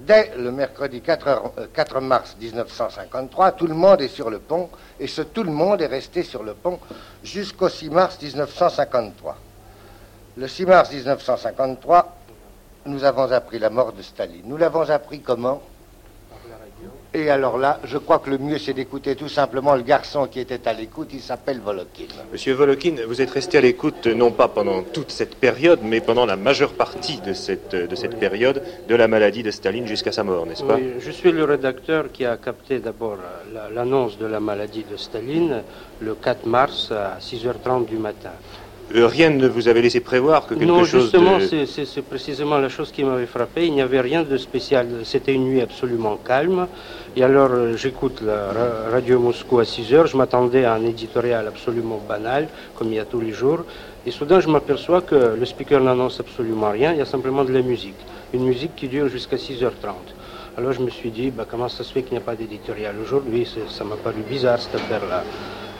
dès 0.00 0.32
le 0.36 0.50
mercredi 0.50 1.00
4, 1.00 1.28
heures- 1.28 1.52
euh, 1.58 1.66
4 1.72 2.00
mars 2.00 2.36
1953, 2.40 3.52
tout 3.52 3.66
le 3.66 3.74
monde 3.74 4.00
est 4.00 4.08
sur 4.08 4.30
le 4.30 4.38
pont, 4.38 4.68
et 4.98 5.06
ce 5.06 5.22
tout 5.22 5.42
le 5.42 5.52
monde 5.52 5.80
est 5.82 5.86
resté 5.86 6.22
sur 6.22 6.42
le 6.42 6.54
pont 6.54 6.78
jusqu'au 7.22 7.68
6 7.68 7.90
mars 7.90 8.18
1953. 8.20 9.36
Le 10.36 10.48
6 10.48 10.66
mars 10.66 10.90
1953, 10.92 12.16
nous 12.86 13.04
avons 13.04 13.30
appris 13.30 13.58
la 13.58 13.68
mort 13.70 13.92
de 13.92 14.02
Staline. 14.02 14.42
Nous 14.44 14.56
l'avons 14.56 14.88
appris 14.88 15.20
comment? 15.20 15.60
Et 17.12 17.28
alors 17.28 17.58
là, 17.58 17.80
je 17.82 17.98
crois 17.98 18.20
que 18.20 18.30
le 18.30 18.38
mieux, 18.38 18.58
c'est 18.58 18.72
d'écouter 18.72 19.16
tout 19.16 19.28
simplement 19.28 19.74
le 19.74 19.82
garçon 19.82 20.28
qui 20.28 20.38
était 20.38 20.68
à 20.68 20.72
l'écoute, 20.72 21.08
il 21.12 21.20
s'appelle 21.20 21.58
Volokin. 21.58 22.04
Monsieur 22.30 22.52
Volokin, 22.54 22.94
vous 23.08 23.20
êtes 23.20 23.30
resté 23.32 23.58
à 23.58 23.60
l'écoute 23.60 24.06
non 24.06 24.30
pas 24.30 24.46
pendant 24.46 24.82
toute 24.84 25.10
cette 25.10 25.34
période, 25.34 25.80
mais 25.82 26.00
pendant 26.00 26.24
la 26.24 26.36
majeure 26.36 26.72
partie 26.72 27.20
de 27.20 27.32
cette, 27.32 27.74
de 27.74 27.94
cette 27.96 28.16
période 28.16 28.62
de 28.88 28.94
la 28.94 29.08
maladie 29.08 29.42
de 29.42 29.50
Staline 29.50 29.88
jusqu'à 29.88 30.12
sa 30.12 30.22
mort, 30.22 30.46
n'est-ce 30.46 30.62
pas 30.62 30.76
Oui, 30.76 30.92
je 31.00 31.10
suis 31.10 31.32
le 31.32 31.42
rédacteur 31.42 32.12
qui 32.12 32.24
a 32.24 32.36
capté 32.36 32.78
d'abord 32.78 33.16
la- 33.52 33.68
l'annonce 33.70 34.16
de 34.16 34.26
la 34.26 34.38
maladie 34.38 34.84
de 34.88 34.96
Staline 34.96 35.62
le 36.00 36.14
4 36.14 36.46
mars 36.46 36.92
à 36.92 37.18
6h30 37.20 37.86
du 37.86 37.96
matin. 37.96 38.30
Euh, 38.94 39.06
Rien 39.06 39.30
ne 39.30 39.46
vous 39.46 39.68
avait 39.68 39.82
laissé 39.82 40.00
prévoir 40.00 40.46
que 40.46 40.54
quelque 40.54 40.64
non, 40.66 40.82
chose 40.84 41.02
justement, 41.02 41.38
de... 41.38 41.64
c'est- 41.64 42.02
précisément 42.02 42.58
la 42.58 42.68
chose 42.68 42.90
qui 42.90 43.04
m'avait 43.04 43.26
frappé. 43.26 43.66
Il 43.66 43.72
n'y 43.74 43.82
avait 43.82 44.00
rien 44.00 44.24
de 44.24 44.36
spécial. 44.36 44.86
C'était 45.04 45.32
une 45.32 45.44
nuit 45.44 45.60
absolument 45.60 46.16
calme. 46.16 46.66
Et 47.14 47.22
alors, 47.22 47.50
euh, 47.52 47.76
j'écoute 47.76 48.20
la 48.20 48.52
ra- 48.52 48.90
radio 48.90 49.20
Moscou 49.20 49.60
à 49.60 49.64
6 49.64 49.94
heures. 49.94 50.06
Je 50.08 50.16
m'attendais 50.16 50.64
à 50.64 50.74
un 50.74 50.84
éditorial 50.84 51.46
absolument 51.46 51.98
banal, 51.98 52.48
comme 52.74 52.88
il 52.88 52.96
y 52.96 52.98
a 52.98 53.04
tous 53.04 53.20
les 53.20 53.30
jours. 53.32 53.64
Et 54.06 54.10
soudain, 54.10 54.40
je 54.40 54.48
m'aperçois 54.48 55.02
que 55.02 55.14
le 55.14 55.44
speaker 55.44 55.80
n'annonce 55.80 56.18
absolument 56.18 56.70
rien. 56.70 56.92
Il 56.92 56.98
y 56.98 57.02
a 57.02 57.04
simplement 57.06 57.44
de 57.44 57.52
la 57.52 57.62
musique. 57.62 58.00
Une 58.32 58.44
musique 58.44 58.74
qui 58.74 58.88
dure 58.88 59.06
jusqu'à 59.08 59.36
6h30. 59.36 60.14
Alors, 60.56 60.72
je 60.72 60.80
me 60.80 60.90
suis 60.90 61.10
dit, 61.12 61.30
bah, 61.30 61.46
comment 61.48 61.68
ça 61.68 61.84
se 61.84 61.92
fait 61.92 62.02
qu'il 62.02 62.12
n'y 62.16 62.22
a 62.22 62.24
pas 62.24 62.34
d'éditorial 62.34 62.96
aujourd'hui? 62.98 63.46
Ça 63.68 63.84
m'a 63.84 63.96
paru 63.96 64.22
bizarre, 64.22 64.58
cette 64.60 64.74
affaire-là. 64.74 65.22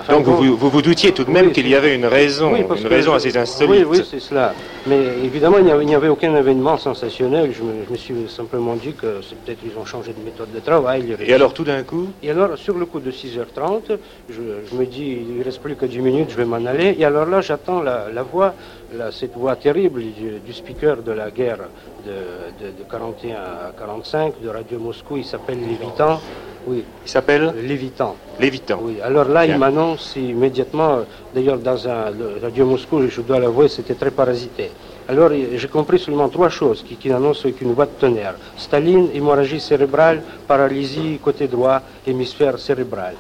Enfin, 0.00 0.14
Donc 0.14 0.24
vous, 0.24 0.36
vous, 0.36 0.56
vous 0.56 0.70
vous 0.70 0.82
doutiez 0.82 1.12
tout 1.12 1.24
de 1.24 1.30
même 1.30 1.46
Oui, 1.48 1.52
qu'il 1.52 1.68
y 1.68 1.74
avait 1.74 1.94
une 1.94 2.06
raison, 2.06 2.52
oui, 2.52 2.60
une 2.80 2.86
raison 2.86 3.12
assez 3.14 3.36
insolite. 3.36 3.86
Oui, 3.88 3.98
oui, 3.98 4.04
c'est 4.10 4.20
cela. 4.20 4.54
Mais 4.86 4.98
évidemment, 5.24 5.58
il 5.58 5.64
n'y 5.64 5.70
avait, 5.70 5.84
il 5.84 5.88
n'y 5.88 5.94
avait 5.94 6.08
aucun 6.08 6.34
événement 6.34 6.76
sensationnel. 6.78 7.52
Je 7.52 7.62
me, 7.62 7.72
je 7.86 7.92
me 7.92 7.96
suis 7.96 8.14
simplement 8.28 8.74
dit 8.76 8.92
que 8.94 9.20
c'est 9.22 9.36
peut-être 9.40 9.60
qu'ils 9.60 9.76
ont 9.78 9.84
changé 9.84 10.12
de 10.12 10.24
méthode 10.24 10.50
de 10.54 10.60
travail. 10.60 11.16
Et 11.20 11.34
alors 11.34 11.52
tout 11.52 11.64
d'un 11.64 11.82
coup 11.82 12.08
Et 12.22 12.30
alors, 12.30 12.56
sur 12.56 12.76
le 12.78 12.86
coup 12.86 13.00
de 13.00 13.10
6h30, 13.10 13.98
je, 14.30 14.34
je 14.70 14.74
me 14.74 14.86
dis, 14.86 15.18
il 15.28 15.38
ne 15.38 15.44
reste 15.44 15.60
plus 15.60 15.76
que 15.76 15.84
10 15.86 15.98
minutes, 16.00 16.30
je 16.30 16.36
vais 16.36 16.44
m'en 16.46 16.64
aller. 16.64 16.96
Et 16.98 17.04
alors 17.04 17.26
là, 17.26 17.40
j'attends 17.42 17.82
la, 17.82 18.06
la 18.12 18.22
voix, 18.22 18.54
la- 18.96 19.12
cette 19.12 19.34
voix 19.36 19.54
terrible 19.56 20.00
du, 20.00 20.38
du 20.44 20.52
speaker 20.52 21.02
de 21.02 21.12
la 21.12 21.30
guerre 21.30 21.58
de, 22.06 22.64
de, 22.64 22.70
de 22.70 22.82
41 22.90 23.34
à 23.34 23.72
45 23.78 24.34
de 24.42 24.48
Radio 24.48 24.78
Moscou. 24.78 25.18
Il 25.18 25.24
s'appelle 25.24 25.58
Lévitan. 25.60 26.20
Oui. 26.66 26.85
Il 27.05 27.11
s'appelle 27.11 27.55
Lévitan. 27.64 28.16
Lévitan. 28.38 28.79
Oui, 28.83 28.96
alors 29.03 29.27
là, 29.29 29.44
Bien. 29.46 29.55
il 29.55 29.59
m'annonce 29.59 30.14
immédiatement, 30.16 31.01
d'ailleurs, 31.35 31.59
dans 31.59 31.88
un 31.88 32.11
le 32.11 32.38
Radio 32.42 32.66
Moscou, 32.66 33.07
je 33.09 33.20
dois 33.23 33.38
l'avouer, 33.38 33.68
c'était 33.68 33.94
très 33.94 34.11
parasité. 34.11 34.70
Alors 35.09 35.31
j'ai 35.57 35.68
compris 35.68 35.99
seulement 35.99 36.29
trois 36.29 36.51
choses 36.51 36.85
qui, 36.87 36.94
qui 36.94 37.11
annoncent 37.11 37.51
qu'une 37.51 37.73
voix 37.73 37.87
de 37.87 37.90
tonnerre. 37.99 38.35
Staline, 38.57 39.09
hémorragie 39.12 39.59
cérébrale, 39.59 40.23
paralysie 40.46 41.18
côté 41.23 41.49
droit, 41.49 41.83
hémisphère 42.07 42.59
cérébral. 42.61 43.14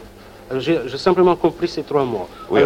Alors 0.48 0.62
j'ai 0.62 0.98
simplement 0.98 1.34
compris 1.34 1.66
ces 1.68 1.82
trois 1.82 2.04
mots. 2.04 2.28
Oui, 2.50 2.60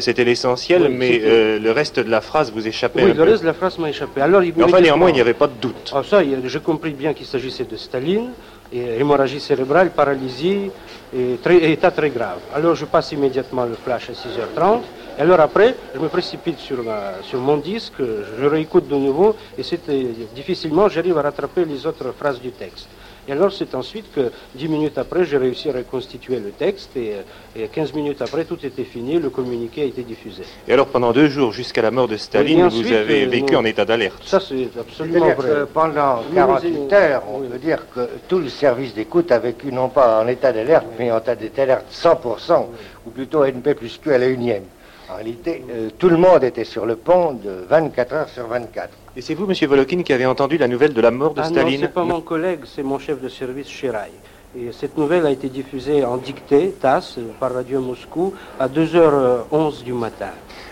c'était- 0.00 0.24
l'essentiel, 0.24 0.82
Oui, 0.82 0.88
mais 0.94 1.20
euh, 1.22 1.58
le 1.58 1.70
reste 1.70 2.00
de 2.00 2.10
la 2.10 2.20
phrase 2.20 2.50
vous 2.52 2.66
échappait 2.66 3.02
Oui, 3.04 3.10
un 3.10 3.14
le 3.14 3.24
peu. 3.24 3.30
reste 3.30 3.42
de 3.42 3.46
la 3.46 3.54
phrase 3.54 3.78
m'a 3.78 3.88
échappé. 3.88 4.20
Alors, 4.20 4.42
il 4.42 4.52
Mais 4.56 4.64
enfin, 4.64 4.80
néanmoins, 4.80 5.08
il 5.10 5.14
n'y 5.14 5.20
avait 5.20 5.34
pas 5.34 5.46
de 5.46 5.52
doute. 5.60 5.92
Ah, 5.94 6.02
ça, 6.02 6.20
j'ai 6.44 6.60
compris 6.60 6.90
bien 6.92 7.14
qu'il 7.14 7.26
s'agissait 7.26 7.64
de 7.64 7.76
Staline, 7.76 8.30
hémorragie 8.72 9.40
cérébrale, 9.40 9.90
paralysie, 9.90 10.70
état 11.12 11.90
très 11.90 12.10
grave. 12.10 12.38
Alors 12.54 12.74
je 12.74 12.84
passe 12.84 13.12
immédiatement 13.12 13.64
le 13.64 13.74
flash 13.74 14.10
à 14.10 14.12
6h30, 14.12 14.80
et 15.18 15.22
alors 15.22 15.40
après, 15.40 15.74
je 15.94 16.00
me 16.00 16.08
précipite 16.08 16.58
sur, 16.58 16.78
sur 17.22 17.40
mon 17.40 17.56
disque, 17.58 17.94
je 17.98 18.46
réécoute 18.46 18.88
de 18.88 18.96
nouveau, 18.96 19.34
et 19.56 19.62
c'était 19.62 20.06
difficilement, 20.34 20.88
j'arrive 20.88 21.16
à 21.18 21.22
rattraper 21.22 21.64
les 21.64 21.86
autres 21.86 22.12
phrases 22.12 22.40
du 22.40 22.50
texte. 22.50 22.88
Et 23.28 23.32
alors 23.32 23.52
c'est 23.52 23.74
ensuite 23.74 24.06
que, 24.14 24.30
10 24.54 24.68
minutes 24.68 24.98
après, 24.98 25.24
j'ai 25.24 25.36
réussi 25.36 25.68
à 25.68 25.72
reconstituer 25.72 26.38
le 26.38 26.50
texte, 26.50 26.96
et, 26.96 27.14
euh, 27.14 27.64
et 27.64 27.68
15 27.68 27.92
minutes 27.94 28.22
après, 28.22 28.44
tout 28.44 28.58
était 28.64 28.84
fini, 28.84 29.18
le 29.18 29.30
communiqué 29.30 29.82
a 29.82 29.84
été 29.84 30.02
diffusé. 30.02 30.44
Et 30.68 30.72
alors, 30.72 30.86
pendant 30.86 31.12
deux 31.12 31.28
jours, 31.28 31.52
jusqu'à 31.52 31.82
la 31.82 31.90
mort 31.90 32.06
de 32.06 32.16
Staline, 32.16 32.66
Oui, 32.66 32.82
vous 32.82 32.92
avez 32.92 33.24
euh, 33.24 33.28
vécu 33.28 33.52
nous- 33.54 33.58
en 33.58 33.64
état 33.64 33.84
d'alerte. 33.84 34.22
Ça, 34.24 34.38
c'est 34.38 34.68
absolument 34.78 35.30
vrai. 35.34 35.36
que 35.36 35.64
pendant 35.64 36.18
Oui, 36.28 36.34
48 36.36 36.70
mais- 36.88 36.94
heures, 36.94 37.22
on 37.32 37.40
peut 37.40 37.58
dire 37.58 37.86
que 37.92 38.08
tout 38.28 38.38
le 38.38 38.48
service 38.48 38.94
d'écoute 38.94 39.32
a 39.32 39.38
vécu 39.40 39.72
non 39.72 39.88
pas 39.88 40.22
en 40.22 40.28
état 40.28 40.52
d'alerte, 40.52 40.86
mais 40.98 41.10
en 41.10 41.18
état 41.18 41.34
d'alerte 41.34 41.86
100%, 41.90 42.70
ou 43.06 43.10
plutôt 43.10 43.44
NP 43.44 43.74
plus 43.74 43.98
Q 43.98 44.12
à 44.12 44.18
la 44.18 44.28
unième. 44.28 44.64
En 45.08 45.14
réalité, 45.14 45.62
euh, 45.70 45.88
tout 45.96 46.08
le 46.08 46.16
monde 46.16 46.42
était 46.42 46.64
sur 46.64 46.84
le 46.84 46.96
pont 46.96 47.32
de 47.32 47.64
24 47.68 48.12
heures 48.12 48.28
sur 48.28 48.46
24. 48.48 48.88
Et 49.16 49.20
c'est 49.20 49.34
vous, 49.34 49.46
Monsieur 49.46 49.68
Volokin, 49.68 50.02
qui 50.02 50.12
avez 50.12 50.26
entendu 50.26 50.58
la 50.58 50.66
nouvelle 50.66 50.92
de 50.92 51.00
la 51.00 51.12
mort 51.12 51.32
de 51.32 51.40
Ah 51.40 51.44
non, 51.48 51.50
Staline 51.54 51.80
c'est 51.80 51.92
pas 51.92 52.02
mon 52.02 52.20
collègue, 52.20 52.60
c'est 52.64 52.82
mon 52.82 52.98
chef 52.98 53.20
de 53.20 53.28
service 53.28 53.68
Chiraï. 53.68 54.10
Et 54.58 54.72
cette 54.72 54.96
nouvelle 54.98 55.24
a 55.26 55.30
été 55.30 55.48
diffusée 55.48 56.04
en 56.04 56.16
dictée, 56.16 56.74
TASS, 56.80 57.18
par 57.38 57.52
Radio 57.52 57.80
Moscou, 57.80 58.34
à 58.58 58.68
2h11 58.68 59.84
du 59.84 59.92
matin. 59.92 60.30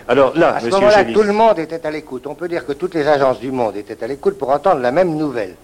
Alors 0.09 0.37
là, 0.37 0.57
À 0.57 0.61
ce 0.61 0.67
Monsieur 0.67 0.81
moment-là, 0.81 1.05
tout 1.05 1.23
le 1.23 1.33
monde 1.33 1.59
était 1.59 1.87
à 1.87 1.91
l'écoute. 1.91 2.27
On 2.27 2.35
peut 2.35 2.49
dire 2.49 2.67
que 2.67 2.73
toutes 2.73 2.95
les 2.95 3.07
agences 3.07 3.39
du 3.39 3.53
monde 3.53 3.77
étaient 3.77 4.03
à 4.03 4.07
l'écoute 4.07 4.37
pour 4.37 4.51
entendre 4.51 4.81
la 4.81 4.91
même 4.91 5.15
nouvelle. 5.17 5.55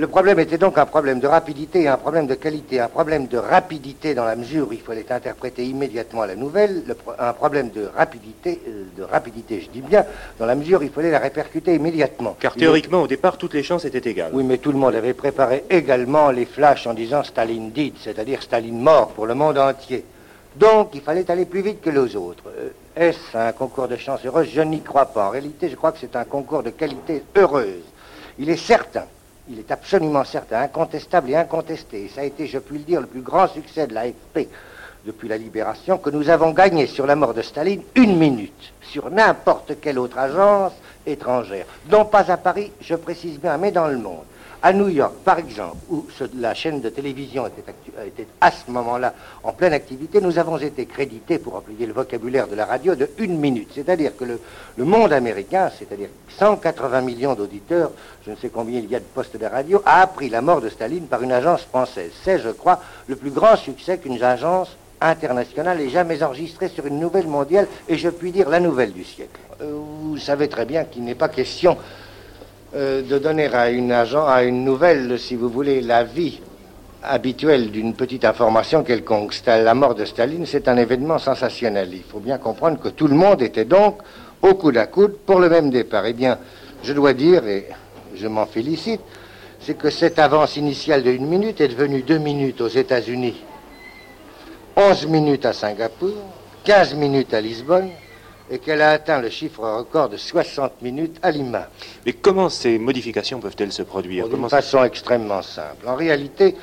Le 0.00 0.06
problème 0.06 0.38
était 0.38 0.56
donc 0.56 0.78
un 0.78 0.86
problème 0.86 1.20
de 1.20 1.26
rapidité 1.26 1.82
et 1.82 1.88
un 1.88 1.98
problème 1.98 2.26
de 2.26 2.32
qualité. 2.34 2.80
Un 2.80 2.88
problème 2.88 3.26
de 3.26 3.36
rapidité 3.36 4.14
dans 4.14 4.24
la 4.24 4.34
mesure 4.34 4.68
où 4.68 4.72
il 4.72 4.80
fallait 4.80 5.04
interpréter 5.12 5.62
immédiatement 5.66 6.24
la 6.24 6.36
nouvelle. 6.36 6.84
Le 6.86 6.94
pro- 6.94 7.12
un 7.18 7.34
problème 7.34 7.68
de 7.68 7.84
rapidité, 7.94 8.62
euh, 8.66 8.84
de 8.96 9.02
rapidité, 9.02 9.60
je 9.60 9.68
dis 9.68 9.82
bien, 9.82 10.06
dans 10.38 10.46
la 10.46 10.54
mesure 10.54 10.80
où 10.80 10.84
il 10.84 10.88
fallait 10.90 11.10
la 11.10 11.18
répercuter 11.18 11.74
immédiatement. 11.74 12.34
car 12.40 12.54
théoriquement, 12.54 13.02
au 13.02 13.06
départ, 13.06 13.36
toutes 13.36 13.52
les 13.52 13.62
chances 13.62 13.84
étaient 13.84 14.08
égales. 14.08 14.30
oui, 14.32 14.42
mais 14.42 14.56
tout 14.56 14.72
le 14.72 14.78
monde 14.78 14.94
avait 14.94 15.12
préparé 15.12 15.64
également 15.68 16.30
les 16.30 16.46
flashs 16.46 16.86
en 16.86 16.94
disant 16.94 17.22
Staline 17.22 17.70
dit, 17.70 17.92
c'est-à-dire 18.02 18.42
Staline 18.42 18.80
mort 18.80 19.08
pour 19.08 19.26
le 19.26 19.34
monde 19.34 19.58
entier. 19.58 20.02
Donc, 20.56 20.92
il 20.94 21.02
fallait 21.02 21.30
aller 21.30 21.44
plus 21.44 21.60
vite 21.60 21.82
que 21.82 21.90
les 21.90 22.16
autres. 22.16 22.44
Euh, 22.58 22.70
Est-ce 22.96 23.36
un 23.36 23.52
concours 23.52 23.86
de 23.86 23.96
chance 23.96 24.20
heureuse 24.24 24.48
Je 24.50 24.62
n'y 24.62 24.80
crois 24.80 25.04
pas. 25.04 25.26
En 25.26 25.30
réalité, 25.30 25.68
je 25.68 25.76
crois 25.76 25.92
que 25.92 25.98
c'est 26.00 26.16
un 26.16 26.24
concours 26.24 26.62
de 26.62 26.70
qualité 26.70 27.22
heureuse. 27.36 27.84
Il 28.38 28.48
est 28.48 28.56
certain, 28.56 29.04
il 29.50 29.58
est 29.58 29.70
absolument 29.70 30.24
certain, 30.24 30.60
incontestable 30.60 31.30
et 31.30 31.36
incontesté, 31.36 32.04
et 32.04 32.08
ça 32.08 32.20
a 32.20 32.24
été, 32.24 32.46
je 32.46 32.58
puis 32.58 32.78
le 32.78 32.84
dire, 32.84 33.00
le 33.00 33.06
plus 33.06 33.20
grand 33.20 33.48
succès 33.48 33.86
de 33.86 33.94
l'AFP 33.94 34.48
depuis 35.04 35.28
la 35.28 35.36
libération, 35.36 35.98
que 35.98 36.10
nous 36.10 36.28
avons 36.28 36.52
gagné 36.52 36.86
sur 36.86 37.06
la 37.06 37.16
mort 37.16 37.34
de 37.34 37.42
Staline 37.42 37.82
une 37.94 38.16
minute 38.16 38.72
sur 38.82 39.10
n'importe 39.10 39.80
quelle 39.80 39.98
autre 39.98 40.18
agence 40.18 40.72
étrangère. 41.06 41.66
Non 41.90 42.04
pas 42.04 42.30
à 42.30 42.36
Paris, 42.36 42.70
je 42.80 42.94
précise 42.94 43.40
bien, 43.40 43.56
mais 43.56 43.72
dans 43.72 43.88
le 43.88 43.98
monde. 43.98 44.24
À 44.62 44.74
New 44.74 44.88
York, 44.88 45.14
par 45.24 45.38
exemple, 45.38 45.78
où 45.88 46.06
la 46.36 46.52
chaîne 46.52 46.82
de 46.82 46.90
télévision 46.90 47.46
était, 47.46 48.26
à 48.42 48.50
ce 48.50 48.70
moment-là 48.70 49.14
en 49.42 49.52
pleine 49.52 49.72
activité, 49.72 50.20
nous 50.20 50.38
avons 50.38 50.58
été 50.58 50.84
crédités, 50.84 51.38
pour 51.38 51.54
employer 51.54 51.86
le 51.86 51.94
vocabulaire 51.94 52.46
de 52.46 52.54
la 52.54 52.66
radio, 52.66 52.94
de 52.94 53.08
une 53.16 53.38
minute. 53.38 53.70
C'est-à-dire 53.74 54.14
que 54.14 54.24
le, 54.24 54.40
le 54.76 54.84
monde 54.84 55.14
américain, 55.14 55.70
c'est-à-dire 55.78 56.10
180 56.38 57.00
millions 57.00 57.34
d'auditeurs, 57.34 57.90
je 58.26 58.32
ne 58.32 58.36
sais 58.36 58.50
combien 58.50 58.80
il 58.80 58.90
y 58.90 58.94
a 58.94 58.98
de 58.98 59.04
postes 59.04 59.38
de 59.38 59.46
radio, 59.46 59.80
a 59.86 60.02
appris 60.02 60.28
la 60.28 60.42
mort 60.42 60.60
de 60.60 60.68
Staline 60.68 61.06
par 61.06 61.22
une 61.22 61.32
agence 61.32 61.62
française. 61.62 62.12
C'est, 62.22 62.38
je 62.38 62.50
crois, 62.50 62.80
le 63.06 63.16
plus 63.16 63.30
grand 63.30 63.56
succès 63.56 63.96
qu'une 63.96 64.22
agence 64.22 64.76
internationale 65.00 65.80
ait 65.80 65.88
jamais 65.88 66.22
enregistré 66.22 66.68
sur 66.68 66.84
une 66.86 67.00
nouvelle 67.00 67.26
mondiale, 67.26 67.66
et 67.88 67.96
je 67.96 68.10
puis 68.10 68.30
dire 68.30 68.50
la 68.50 68.60
nouvelle 68.60 68.92
du 68.92 69.04
siècle. 69.04 69.40
Euh, 69.62 69.72
vous 70.02 70.18
savez 70.18 70.48
très 70.48 70.66
bien 70.66 70.84
qu'il 70.84 71.04
n'est 71.04 71.14
pas 71.14 71.28
question 71.30 71.78
euh, 72.72 73.02
de 73.02 73.18
donner 73.18 73.46
à 73.46 73.68
une 73.70 73.90
agent, 73.90 74.24
à 74.26 74.44
une 74.44 74.64
nouvelle, 74.64 75.18
si 75.18 75.34
vous 75.34 75.48
voulez, 75.48 75.80
la 75.80 76.04
vie 76.04 76.40
habituelle 77.02 77.72
d'une 77.72 77.94
petite 77.94 78.24
information 78.24 78.84
quelconque. 78.84 79.34
La 79.46 79.74
mort 79.74 79.96
de 79.96 80.04
Staline, 80.04 80.46
c'est 80.46 80.68
un 80.68 80.76
événement 80.76 81.18
sensationnel. 81.18 81.88
Il 81.92 82.04
faut 82.04 82.20
bien 82.20 82.38
comprendre 82.38 82.78
que 82.78 82.88
tout 82.88 83.08
le 83.08 83.16
monde 83.16 83.42
était 83.42 83.64
donc 83.64 83.98
au 84.40 84.54
coude 84.54 84.76
à 84.76 84.86
coude 84.86 85.16
pour 85.26 85.40
le 85.40 85.48
même 85.48 85.70
départ. 85.70 86.06
Eh 86.06 86.12
bien, 86.12 86.38
je 86.84 86.92
dois 86.92 87.12
dire, 87.12 87.44
et 87.48 87.66
je 88.14 88.28
m'en 88.28 88.46
félicite, 88.46 89.00
c'est 89.60 89.76
que 89.76 89.90
cette 89.90 90.20
avance 90.20 90.56
initiale 90.56 91.02
de 91.02 91.10
une 91.10 91.26
minute 91.26 91.60
est 91.60 91.68
devenue 91.68 92.02
deux 92.02 92.18
minutes 92.18 92.60
aux 92.60 92.68
États-Unis, 92.68 93.42
11 94.76 95.06
minutes 95.08 95.44
à 95.44 95.52
Singapour, 95.52 96.14
15 96.62 96.94
minutes 96.94 97.34
à 97.34 97.40
Lisbonne, 97.40 97.90
et 98.50 98.58
qu'elle 98.58 98.82
a 98.82 98.90
atteint 98.90 99.20
le 99.20 99.30
chiffre 99.30 99.60
record 99.62 100.08
de 100.08 100.16
60 100.16 100.82
minutes 100.82 101.16
à 101.22 101.30
Lima. 101.30 101.68
Mais 102.04 102.12
comment 102.12 102.48
ces 102.48 102.78
modifications 102.78 103.38
peuvent-elles 103.40 103.72
se 103.72 103.82
produire? 103.82 104.28
D'une 104.28 104.48
façon 104.48 104.82
extrêmement 104.84 105.42
simple. 105.42 105.86
En 105.86 105.94
réalité, 105.94 106.56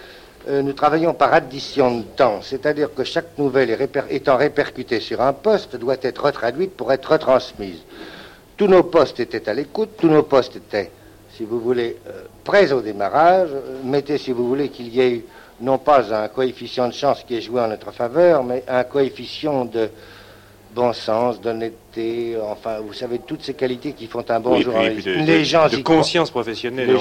euh, 0.50 0.62
nous 0.62 0.73
travaillons 0.73 1.13
par 1.13 1.34
addition 1.34 2.00
de 2.00 2.04
temps, 2.04 2.41
c'est-à-dire 2.41 2.93
que 2.93 3.04
chaque 3.06 3.38
nouvelle 3.38 3.71
réper- 3.71 4.04
étant 4.10 4.36
répercutée 4.38 5.00
sur 5.00 5.21
un 5.21 5.34
poste 5.34 5.76
doit 5.78 5.95
être 6.02 6.26
retraduite 6.26 6.71
pour 6.76 6.91
être 6.91 7.12
retransmise. 7.13 7.80
Tous 8.58 8.67
nos 8.67 8.84
postes 8.84 9.19
étaient 9.19 9.47
à 9.47 9.54
l'écoute, 9.54 9.91
tous 9.97 10.08
nos 10.10 10.23
postes 10.23 10.56
étaient, 10.58 10.91
si 11.36 11.45
vous 11.45 11.60
voulez, 11.60 11.97
euh, 12.08 12.23
prêts 12.43 12.71
au 12.73 12.82
démarrage. 12.82 13.50
Euh, 13.54 13.78
mettez, 13.84 14.17
si 14.17 14.32
vous 14.32 14.47
voulez, 14.47 14.69
qu'il 14.69 14.89
y 14.89 15.00
ait 15.00 15.12
eu 15.12 15.26
non 15.62 15.78
pas 15.78 16.13
un 16.13 16.28
coefficient 16.28 16.88
de 16.88 16.93
chance 16.93 17.23
qui 17.26 17.36
est 17.38 17.41
joué 17.41 17.62
en 17.62 17.67
notre 17.69 17.91
faveur, 17.91 18.43
mais 18.43 18.63
un 18.67 18.84
coefficient 18.84 19.65
de 19.65 19.89
bon 20.73 20.93
sens, 20.93 21.39
d'honnêteté, 21.41 22.36
enfin, 22.41 22.80
vous 22.80 22.93
savez, 22.93 23.19
toutes 23.19 23.43
ces 23.43 23.53
qualités 23.53 23.93
qui 23.93 24.08
font 24.08 24.23
un 24.30 24.39
bon 24.39 24.56
Oui, 24.58 24.62
journaliste. 24.63 25.03
puis 25.08 25.15
de- 25.15 25.21
de- 25.21 25.25
les 25.25 25.43
gens 25.45 25.67
de 25.67 25.77
croient. 25.77 25.95
conscience 25.97 26.30
professionnelle, 26.32 26.88
Les 26.88 26.93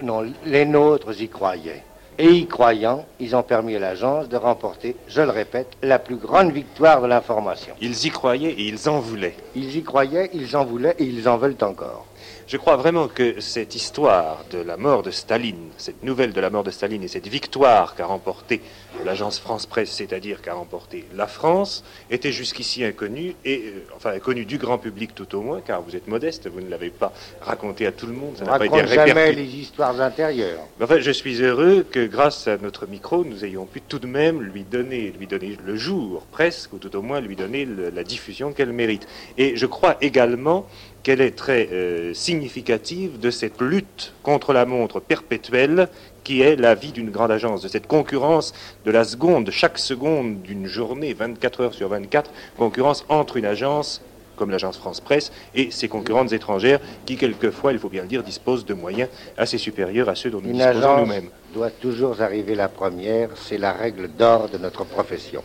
y- 0.00 0.04
non, 0.04 0.24
les 0.46 0.64
nôtres 0.64 1.20
y 1.20 1.28
croyaient. 1.28 1.82
Et 2.18 2.28
y 2.28 2.46
croyant, 2.46 3.06
ils 3.18 3.34
ont 3.34 3.42
permis 3.42 3.76
à 3.76 3.78
l'agence 3.78 4.28
de 4.28 4.36
remporter, 4.36 4.94
je 5.08 5.22
le 5.22 5.30
répète, 5.30 5.68
la 5.82 5.98
plus 5.98 6.16
grande 6.16 6.52
victoire 6.52 7.00
de 7.00 7.06
l'information. 7.06 7.72
Ils 7.80 8.04
y 8.06 8.10
croyaient 8.10 8.50
et 8.50 8.62
ils 8.68 8.88
en 8.90 8.98
voulaient. 8.98 9.36
Ils 9.54 9.74
y 9.76 9.82
croyaient, 9.82 10.28
ils 10.34 10.54
en 10.54 10.64
voulaient 10.66 10.94
et 10.98 11.04
ils 11.04 11.26
en 11.28 11.38
veulent 11.38 11.56
encore. 11.62 12.04
Je 12.50 12.56
crois 12.56 12.74
vraiment 12.74 13.06
que 13.06 13.40
cette 13.40 13.76
histoire 13.76 14.44
de 14.50 14.58
la 14.58 14.76
mort 14.76 15.04
de 15.04 15.12
Staline, 15.12 15.68
cette 15.76 16.02
nouvelle 16.02 16.32
de 16.32 16.40
la 16.40 16.50
mort 16.50 16.64
de 16.64 16.72
Staline 16.72 17.04
et 17.04 17.06
cette 17.06 17.28
victoire 17.28 17.94
qu'a 17.94 18.06
remportée 18.06 18.60
l'agence 19.04 19.38
France 19.38 19.66
Presse, 19.66 19.92
c'est-à-dire 19.92 20.42
qu'a 20.42 20.54
remporté 20.54 21.04
la 21.14 21.28
France, 21.28 21.84
était 22.10 22.32
jusqu'ici 22.32 22.82
inconnue, 22.82 23.36
et 23.44 23.62
euh, 23.66 23.84
enfin 23.94 24.10
inconnue 24.14 24.46
du 24.46 24.58
grand 24.58 24.78
public 24.78 25.14
tout 25.14 25.32
au 25.36 25.42
moins, 25.42 25.60
car 25.60 25.80
vous 25.80 25.94
êtes 25.94 26.08
modeste, 26.08 26.48
vous 26.48 26.60
ne 26.60 26.68
l'avez 26.68 26.90
pas 26.90 27.12
raconté 27.40 27.86
à 27.86 27.92
tout 27.92 28.06
le 28.08 28.14
monde, 28.14 28.36
ça 28.36 28.44
n'a 28.44 28.58
pas 28.58 28.66
été 28.66 28.84
jamais 28.88 29.32
les 29.32 29.44
histoires 29.44 30.00
intérieures. 30.00 30.58
Enfin, 30.82 30.98
je 30.98 31.10
suis 31.12 31.40
heureux 31.40 31.86
que 31.88 32.04
grâce 32.04 32.48
à 32.48 32.56
notre 32.56 32.88
micro, 32.88 33.24
nous 33.24 33.44
ayons 33.44 33.64
pu 33.64 33.80
tout 33.80 34.00
de 34.00 34.08
même 34.08 34.42
lui 34.42 34.64
donner, 34.64 35.14
lui 35.16 35.28
donner 35.28 35.56
le 35.64 35.76
jour, 35.76 36.26
presque, 36.32 36.72
ou 36.72 36.78
tout 36.78 36.96
au 36.96 37.02
moins 37.02 37.20
lui 37.20 37.36
donner 37.36 37.64
le- 37.64 37.90
la 37.90 38.02
diffusion 38.02 38.52
qu'elle 38.52 38.72
mérite. 38.72 39.06
Et 39.38 39.54
je 39.56 39.66
crois 39.66 39.96
également 40.00 40.66
qu'elle 41.02 41.20
est 41.20 41.36
très 41.36 41.68
euh, 41.72 42.14
significative 42.14 43.18
de 43.18 43.30
cette 43.30 43.60
lutte 43.60 44.12
contre 44.22 44.52
la 44.52 44.66
montre 44.66 45.00
perpétuelle 45.00 45.88
qui 46.24 46.42
est 46.42 46.56
la 46.56 46.74
vie 46.74 46.92
d'une 46.92 47.10
grande 47.10 47.30
agence, 47.30 47.62
de 47.62 47.68
cette 47.68 47.86
concurrence 47.86 48.52
de 48.84 48.90
la 48.90 49.04
seconde, 49.04 49.44
de 49.44 49.50
chaque 49.50 49.78
seconde 49.78 50.42
d'une 50.42 50.66
journée, 50.66 51.14
24 51.14 51.60
heures 51.62 51.74
sur 51.74 51.88
24, 51.88 52.30
concurrence 52.56 53.04
entre 53.08 53.36
une 53.36 53.46
agence 53.46 54.02
comme 54.36 54.50
l'agence 54.50 54.78
France 54.78 55.02
Presse 55.02 55.32
et 55.54 55.70
ses 55.70 55.88
concurrentes 55.88 56.32
étrangères 56.32 56.80
qui, 57.04 57.18
quelquefois, 57.18 57.72
il 57.72 57.78
faut 57.78 57.90
bien 57.90 58.02
le 58.02 58.08
dire, 58.08 58.22
disposent 58.22 58.64
de 58.64 58.72
moyens 58.72 59.10
assez 59.36 59.58
supérieurs 59.58 60.08
à 60.08 60.14
ceux 60.14 60.30
dont 60.30 60.40
nous 60.40 60.48
Une 60.48 60.56
disposons 60.56 60.78
agence 60.78 61.00
nous-mêmes. 61.00 61.28
doit 61.52 61.70
toujours 61.70 62.22
arriver 62.22 62.54
la 62.54 62.68
première, 62.68 63.28
c'est 63.36 63.58
la 63.58 63.72
règle 63.72 64.08
d'or 64.08 64.48
de 64.48 64.56
notre 64.56 64.84
profession. 64.84 65.42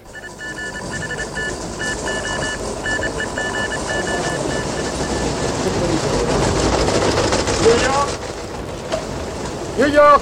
New 9.78 9.88
York 9.88 10.22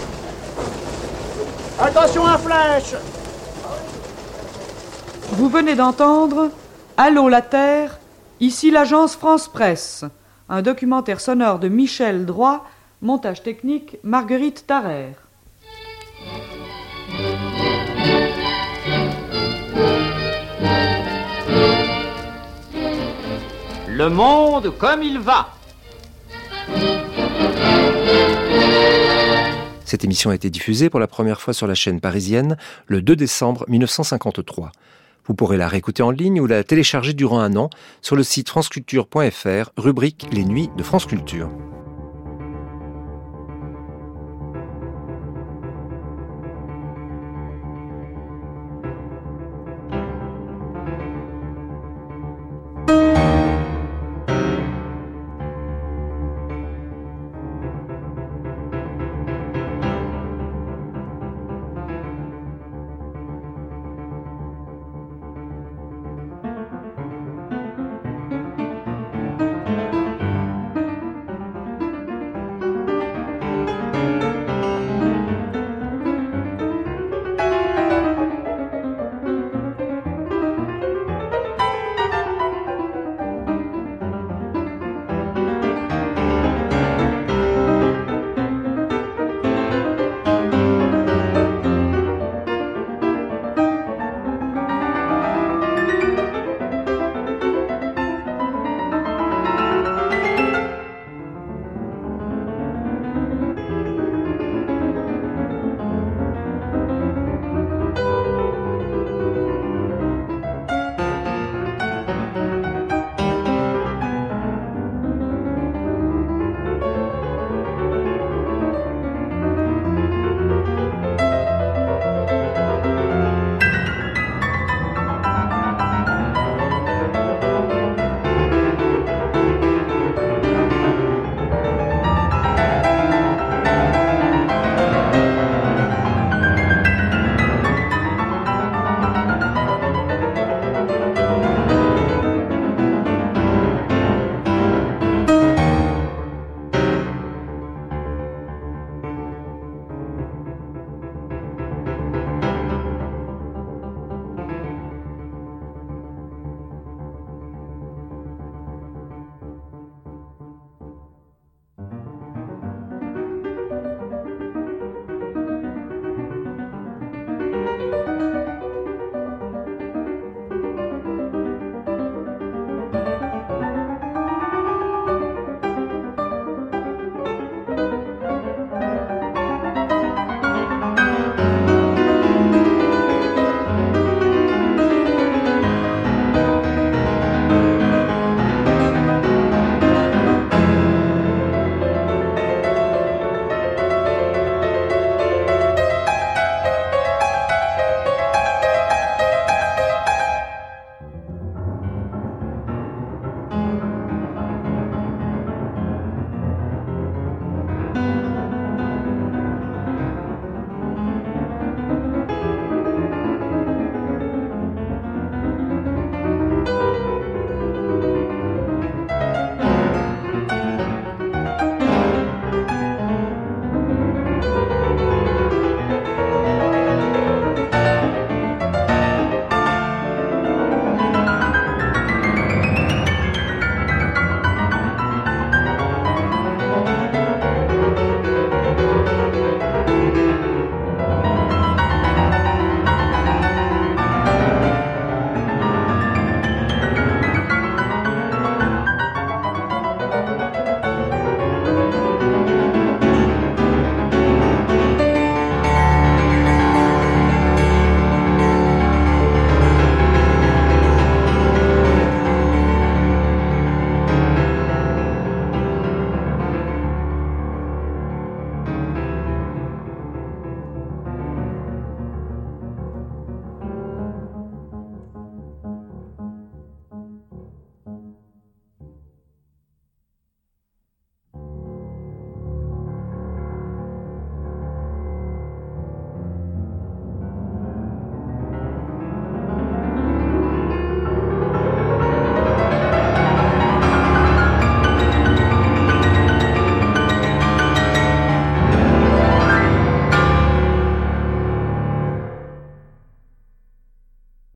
Attention 1.79 2.25
à 2.25 2.39
flèche 2.39 2.95
Vous 5.33 5.47
venez 5.47 5.75
d'entendre 5.75 6.49
Allô 6.97 7.29
la 7.29 7.41
Terre, 7.43 7.99
ici 8.39 8.71
l'agence 8.71 9.15
France 9.15 9.47
Presse. 9.47 10.05
un 10.49 10.63
documentaire 10.63 11.21
sonore 11.21 11.59
de 11.59 11.67
Michel 11.67 12.25
Droit, 12.25 12.65
montage 13.01 13.43
technique 13.43 13.97
Marguerite 14.03 14.65
Tarrer. 14.65 15.13
Le 23.87 24.09
monde 24.09 24.75
comme 24.79 25.03
il 25.03 25.19
va. 25.19 25.49
Cette 29.93 30.05
émission 30.05 30.31
a 30.31 30.35
été 30.35 30.49
diffusée 30.49 30.89
pour 30.89 30.99
la 30.99 31.05
première 31.05 31.39
fois 31.39 31.53
sur 31.53 31.67
la 31.67 31.75
chaîne 31.75 31.99
parisienne 31.99 32.57
le 32.87 33.03
2 33.03 33.15
décembre 33.15 33.63
1953. 33.67 34.71
Vous 35.27 35.35
pourrez 35.35 35.55
la 35.55 35.67
réécouter 35.67 36.01
en 36.01 36.09
ligne 36.09 36.41
ou 36.41 36.47
la 36.47 36.63
télécharger 36.63 37.13
durant 37.13 37.41
un 37.41 37.55
an 37.57 37.69
sur 38.01 38.15
le 38.15 38.23
site 38.23 38.49
franceculture.fr, 38.49 39.69
rubrique 39.77 40.25
Les 40.31 40.45
Nuits 40.45 40.71
de 40.75 40.81
France 40.81 41.05
Culture. 41.05 41.51